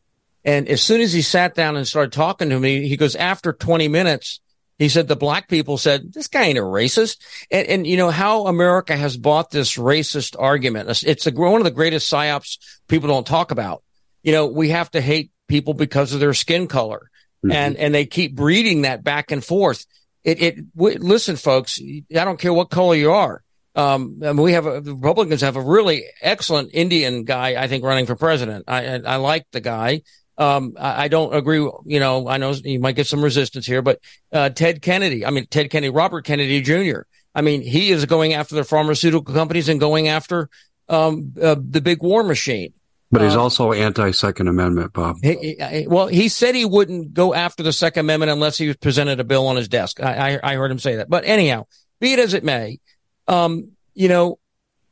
[0.45, 3.53] And as soon as he sat down and started talking to me, he goes, "After
[3.53, 4.41] 20 minutes,
[4.79, 7.17] he said the black people said, this guy ain't a racist.
[7.51, 11.03] And, and you know how America has bought this racist argument.
[11.03, 13.83] It's a, one of the greatest psyops people don't talk about
[14.27, 17.11] you know, we have to hate people because of their skin color.
[17.45, 17.53] Mm-hmm.
[17.53, 19.87] And, and they keep breeding that back and forth.
[20.27, 23.45] It, it, w- listen, folks, I don't care what color you are.
[23.77, 27.69] Um, I mean, we have a, the Republicans have a really excellent Indian guy, I
[27.69, 28.65] think, running for president.
[28.67, 30.03] I, I, I like the guy.
[30.37, 31.59] Um, I, I, don't agree.
[31.59, 34.01] You know, I know you might get some resistance here, but,
[34.33, 37.03] uh, Ted Kennedy, I mean, Ted Kennedy, Robert Kennedy Jr.
[37.33, 40.51] I mean, he is going after the pharmaceutical companies and going after,
[40.89, 42.73] um, uh, the big war machine.
[43.11, 45.17] But he's uh, also anti Second Amendment, Bob.
[45.23, 48.77] He, he, well, he said he wouldn't go after the Second Amendment unless he was
[48.77, 50.03] presented a bill on his desk.
[50.03, 51.09] I, I, I heard him say that.
[51.09, 51.67] But anyhow,
[52.01, 52.81] be it as it may,
[53.29, 54.39] um, you know,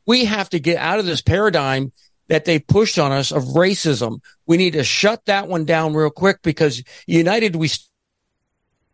[0.07, 1.93] we have to get out of this paradigm
[2.29, 4.21] that they pushed on us of racism.
[4.47, 7.71] We need to shut that one down real quick because united we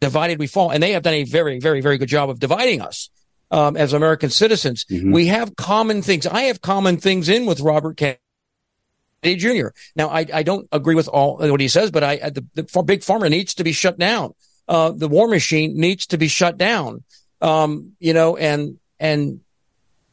[0.00, 2.80] divided we fall, and they have done a very, very, very good job of dividing
[2.80, 3.10] us.
[3.52, 5.10] Um, as American citizens, mm-hmm.
[5.10, 6.24] we have common things.
[6.24, 8.20] I have common things in with Robert Kennedy
[9.22, 9.68] Jr.
[9.94, 13.00] Now, I, I don't agree with all what he says, but I, the, the big
[13.00, 14.34] pharma needs to be shut down.
[14.68, 17.04] Uh, the war machine needs to be shut down.
[17.40, 19.40] Um, you know, and, and,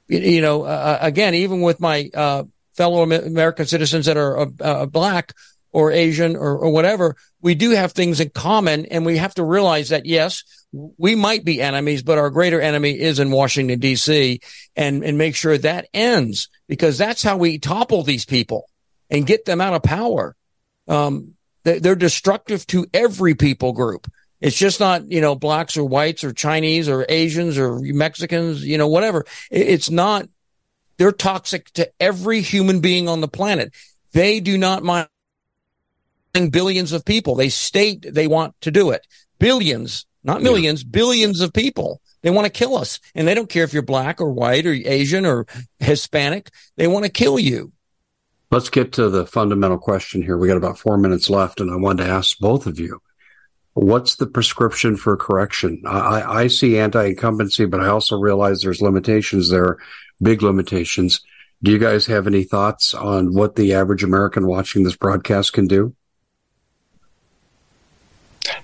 [0.07, 2.43] you know, uh, uh, again, even with my, uh,
[2.75, 5.33] fellow American citizens that are, uh, uh, black
[5.71, 9.43] or Asian or, or whatever, we do have things in common and we have to
[9.43, 14.41] realize that yes, we might be enemies, but our greater enemy is in Washington DC
[14.75, 18.67] and, and make sure that ends because that's how we topple these people
[19.09, 20.35] and get them out of power.
[20.87, 21.33] Um,
[21.63, 24.09] they're destructive to every people group.
[24.39, 28.77] It's just not, you know, blacks or whites or Chinese or Asians or Mexicans, you
[28.77, 29.25] know, whatever.
[29.49, 30.29] It's not,
[30.97, 33.73] they're toxic to every human being on the planet.
[34.13, 35.07] They do not mind
[36.51, 37.35] billions of people.
[37.35, 39.05] They state they want to do it.
[39.39, 40.89] Billions, not millions, yeah.
[40.91, 42.01] billions of people.
[42.21, 44.73] They want to kill us and they don't care if you're black or white or
[44.73, 45.47] Asian or
[45.79, 46.51] Hispanic.
[46.75, 47.71] They want to kill you.
[48.49, 50.37] Let's get to the fundamental question here.
[50.37, 53.01] We got about four minutes left, and I wanted to ask both of you
[53.77, 55.83] what's the prescription for correction?
[55.85, 59.77] I, I see anti incumbency, but I also realize there's limitations there,
[60.21, 61.21] big limitations.
[61.61, 65.67] Do you guys have any thoughts on what the average American watching this broadcast can
[65.67, 65.95] do?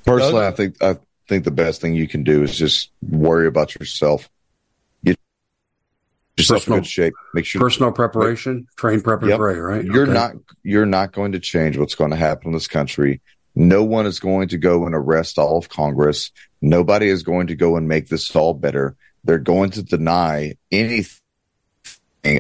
[0.06, 3.48] Personally, uh, I think I think the best thing you can do is just worry
[3.48, 4.30] about yourself
[6.38, 7.14] yourself personal, in good shape.
[7.34, 9.40] Make sure personal preparation, train, prep, and yep.
[9.40, 9.56] pray.
[9.56, 9.86] Right?
[9.86, 10.14] You're okay.
[10.14, 10.32] not
[10.64, 13.22] you're not going to change what's going to happen in this country.
[13.56, 16.32] No one is going to go and arrest all of Congress.
[16.62, 18.96] Nobody is going to go and make this all better.
[19.24, 21.20] They're going to deny anything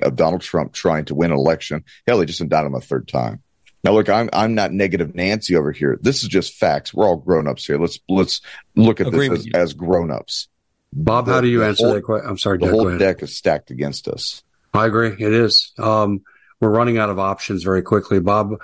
[0.01, 1.83] of Donald Trump trying to win an election.
[2.07, 3.43] Hell, they just indicted him a third time.
[3.83, 5.99] Now, look, I'm I'm not negative Nancy over here.
[6.01, 6.93] This is just facts.
[6.93, 7.77] We're all grown ups here.
[7.77, 8.41] Let's let's
[8.75, 10.47] look at Agree this as, as grown ups.
[10.95, 12.29] Bob, the, how do you answer whole, that question?
[12.29, 14.43] I'm sorry, the whole deck is stacked against us.
[14.73, 15.09] I agree.
[15.09, 15.71] It is.
[15.77, 16.21] Um,
[16.59, 18.19] we're running out of options very quickly.
[18.19, 18.55] Bob,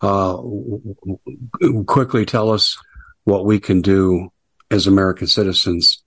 [0.00, 0.38] uh,
[1.86, 2.78] quickly tell us
[3.24, 4.32] what we can do
[4.70, 6.02] as American citizens.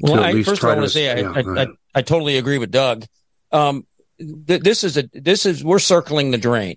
[0.00, 2.36] Well, I, first of all, I want to say I, yeah, I, I, I, totally
[2.36, 3.04] agree with Doug.
[3.52, 3.86] Um,
[4.18, 6.76] th- this is a this is we're circling the drain,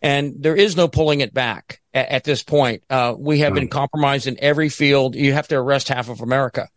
[0.00, 2.84] and there is no pulling it back at, at this point.
[2.88, 5.16] Uh, we have been compromised in every field.
[5.16, 6.68] You have to arrest half of America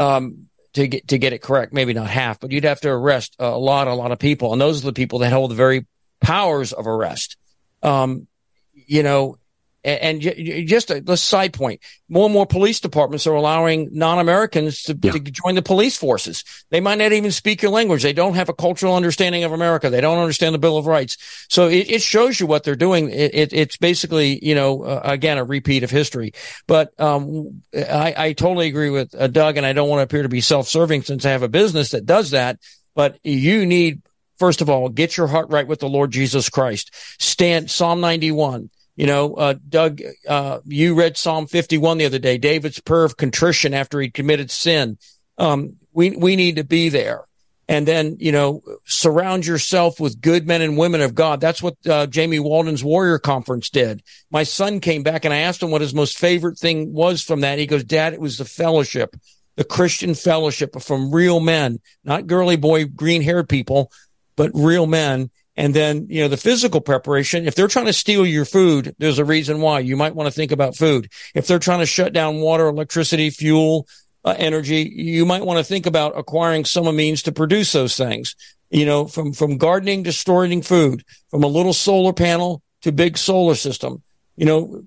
[0.00, 1.72] um, to get to get it correct.
[1.72, 4.60] Maybe not half, but you'd have to arrest a lot, a lot of people, and
[4.60, 5.86] those are the people that hold the very
[6.20, 7.36] powers of arrest.
[7.82, 8.26] Um,
[8.72, 9.36] you know,
[9.84, 14.98] and, just a, a, side point, more and more police departments are allowing non-Americans to,
[15.00, 15.12] yeah.
[15.12, 16.44] to, join the police forces.
[16.70, 18.02] They might not even speak your language.
[18.02, 19.88] They don't have a cultural understanding of America.
[19.88, 21.16] They don't understand the Bill of Rights.
[21.48, 23.10] So it, it shows you what they're doing.
[23.10, 26.32] It, it, it's basically, you know, uh, again, a repeat of history.
[26.66, 30.22] But um, I, I, totally agree with uh, Doug, and I don't want to appear
[30.22, 32.58] to be self-serving since I have a business that does that.
[32.94, 34.02] But you need,
[34.38, 36.94] first of all, get your heart right with the Lord Jesus Christ.
[37.18, 42.38] Stand Psalm 91 you know, uh, Doug, uh, you read Psalm 51 the other day,
[42.38, 44.98] David's prayer of contrition after he committed sin.
[45.38, 47.24] Um, we, we need to be there.
[47.70, 51.40] And then, you know, surround yourself with good men and women of God.
[51.40, 54.02] That's what uh, Jamie Walden's Warrior Conference did.
[54.28, 57.42] My son came back and I asked him what his most favorite thing was from
[57.42, 57.60] that.
[57.60, 59.14] He goes, Dad, it was the fellowship,
[59.54, 63.92] the Christian fellowship from real men, not girly boy, green haired people,
[64.34, 65.30] but real men.
[65.56, 69.18] And then, you know, the physical preparation, if they're trying to steal your food, there's
[69.18, 71.10] a reason why you might want to think about food.
[71.34, 73.86] If they're trying to shut down water, electricity, fuel,
[74.24, 78.36] uh, energy, you might want to think about acquiring some means to produce those things.
[78.70, 83.18] You know, from, from gardening to storing food, from a little solar panel to big
[83.18, 84.02] solar system,
[84.36, 84.84] you know,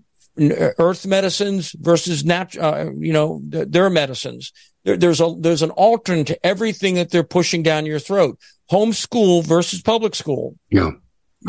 [0.80, 4.51] earth medicines versus natural, uh, you know, their medicines.
[4.84, 8.39] There, there's a, there's an alternate to everything that they're pushing down your throat
[8.72, 10.55] homeschool versus public school.
[10.70, 10.91] Yeah.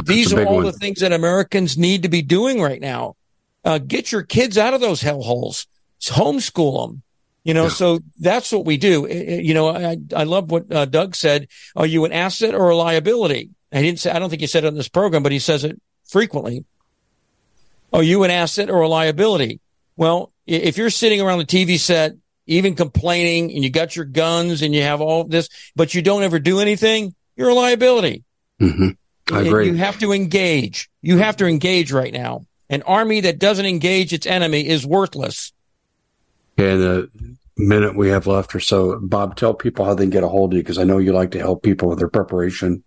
[0.04, 0.64] These are all one.
[0.64, 3.16] the things that Americans need to be doing right now.
[3.64, 5.66] Uh, get your kids out of those hellholes.
[6.00, 7.02] Homeschool them.
[7.44, 7.70] You know, yeah.
[7.70, 9.06] so that's what we do.
[9.06, 11.48] You know, I, I love what uh, Doug said.
[11.76, 13.50] Are you an asset or a liability?
[13.70, 15.62] I didn't say, I don't think he said it in this program, but he says
[15.62, 16.64] it frequently.
[17.92, 19.60] Are you an asset or a liability?
[19.96, 22.14] Well, if you're sitting around the TV set
[22.46, 26.22] even complaining and you got your guns and you have all this, but you don't
[26.22, 28.24] ever do anything, you're a liability.
[28.60, 29.34] Mm-hmm.
[29.34, 29.66] I agree.
[29.66, 30.90] You have to engage.
[31.00, 32.46] You have to engage right now.
[32.68, 35.52] An army that doesn't engage its enemy is worthless.
[36.56, 37.10] And the
[37.56, 40.52] minute we have left or so, Bob, tell people how they can get a hold
[40.52, 42.84] of you because I know you like to help people with their preparation.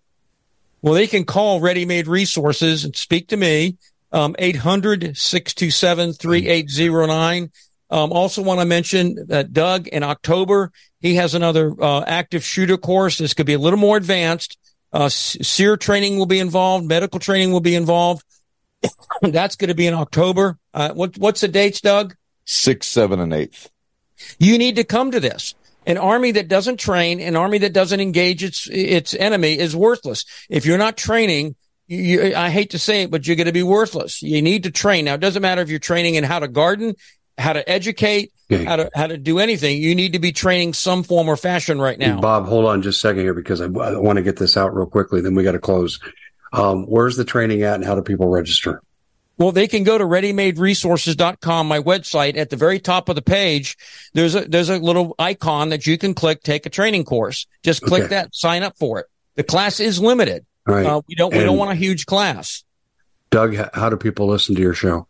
[0.80, 3.76] Well, they can call Ready Made Resources and speak to me.
[4.10, 7.50] Um, 800 627 3809.
[7.90, 12.76] Um, also want to mention that Doug in October, he has another, uh, active shooter
[12.76, 13.18] course.
[13.18, 14.58] This could be a little more advanced.
[14.92, 16.86] Uh, SERE training will be involved.
[16.86, 18.24] Medical training will be involved.
[19.22, 20.58] That's going to be in October.
[20.72, 22.14] Uh, what, what's the dates, Doug?
[22.44, 23.70] Six, seven, and eighth.
[24.38, 25.54] You need to come to this.
[25.86, 30.24] An army that doesn't train, an army that doesn't engage its, its enemy is worthless.
[30.50, 33.62] If you're not training, you, I hate to say it, but you're going to be
[33.62, 34.22] worthless.
[34.22, 35.06] You need to train.
[35.06, 36.94] Now, it doesn't matter if you're training in how to garden
[37.38, 38.64] how to educate, okay.
[38.64, 39.80] how to how to do anything.
[39.80, 42.20] You need to be training some form or fashion right now.
[42.20, 44.74] Bob, hold on just a second here because I, I want to get this out
[44.74, 45.20] real quickly.
[45.20, 46.00] Then we got to close.
[46.52, 48.82] Um, where's the training at, and how do people register?
[49.36, 52.36] Well, they can go to readymaderesources.com, my website.
[52.36, 53.76] At the very top of the page,
[54.12, 57.46] there's a there's a little icon that you can click, take a training course.
[57.62, 58.10] Just click okay.
[58.10, 59.06] that, sign up for it.
[59.36, 60.44] The class is limited.
[60.66, 60.84] Right.
[60.84, 62.64] Uh, we don't and we don't want a huge class.
[63.30, 65.06] Doug, how do people listen to your show?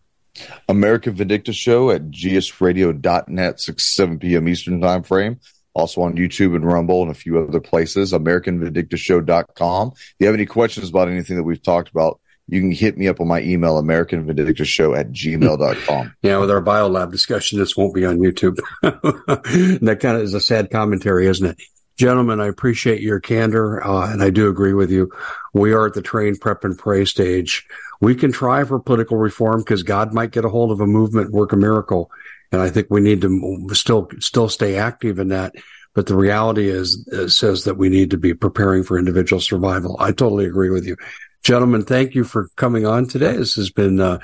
[0.69, 4.49] American Vindicta Show at gsradio.net, 6 7 p.m.
[4.49, 5.41] Eastern Time frame.
[5.75, 8.13] Also on YouTube and Rumble and a few other places.
[8.13, 9.93] AmericanVindictaShow.com.
[9.95, 13.07] If you have any questions about anything that we've talked about, you can hit me
[13.09, 16.15] up on my email, AmericanVindictaShow at gmail.com.
[16.23, 18.59] yeah, with our biolab discussion, this won't be on YouTube.
[18.83, 21.63] that kind of is a sad commentary, isn't it?
[21.99, 25.11] Gentlemen, I appreciate your candor, uh, and I do agree with you.
[25.53, 27.67] We are at the train, prep, and pray stage
[28.01, 31.33] we can try for political reform because God might get a hold of a movement,
[31.33, 32.11] work a miracle.
[32.53, 35.55] And I think we need to still, still stay active in that.
[35.95, 39.97] But the reality is, it says that we need to be preparing for individual survival.
[39.99, 40.97] I totally agree with you.
[41.43, 43.37] Gentlemen, thank you for coming on today.
[43.37, 44.19] This has been, uh,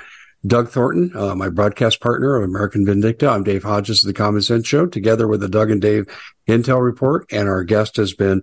[0.47, 3.29] Doug Thornton, uh, my broadcast partner of American Vindicta.
[3.29, 6.07] I'm Dave Hodges of the Common Sense Show, together with the Doug and Dave
[6.47, 7.25] Intel Report.
[7.33, 8.43] And our guest has been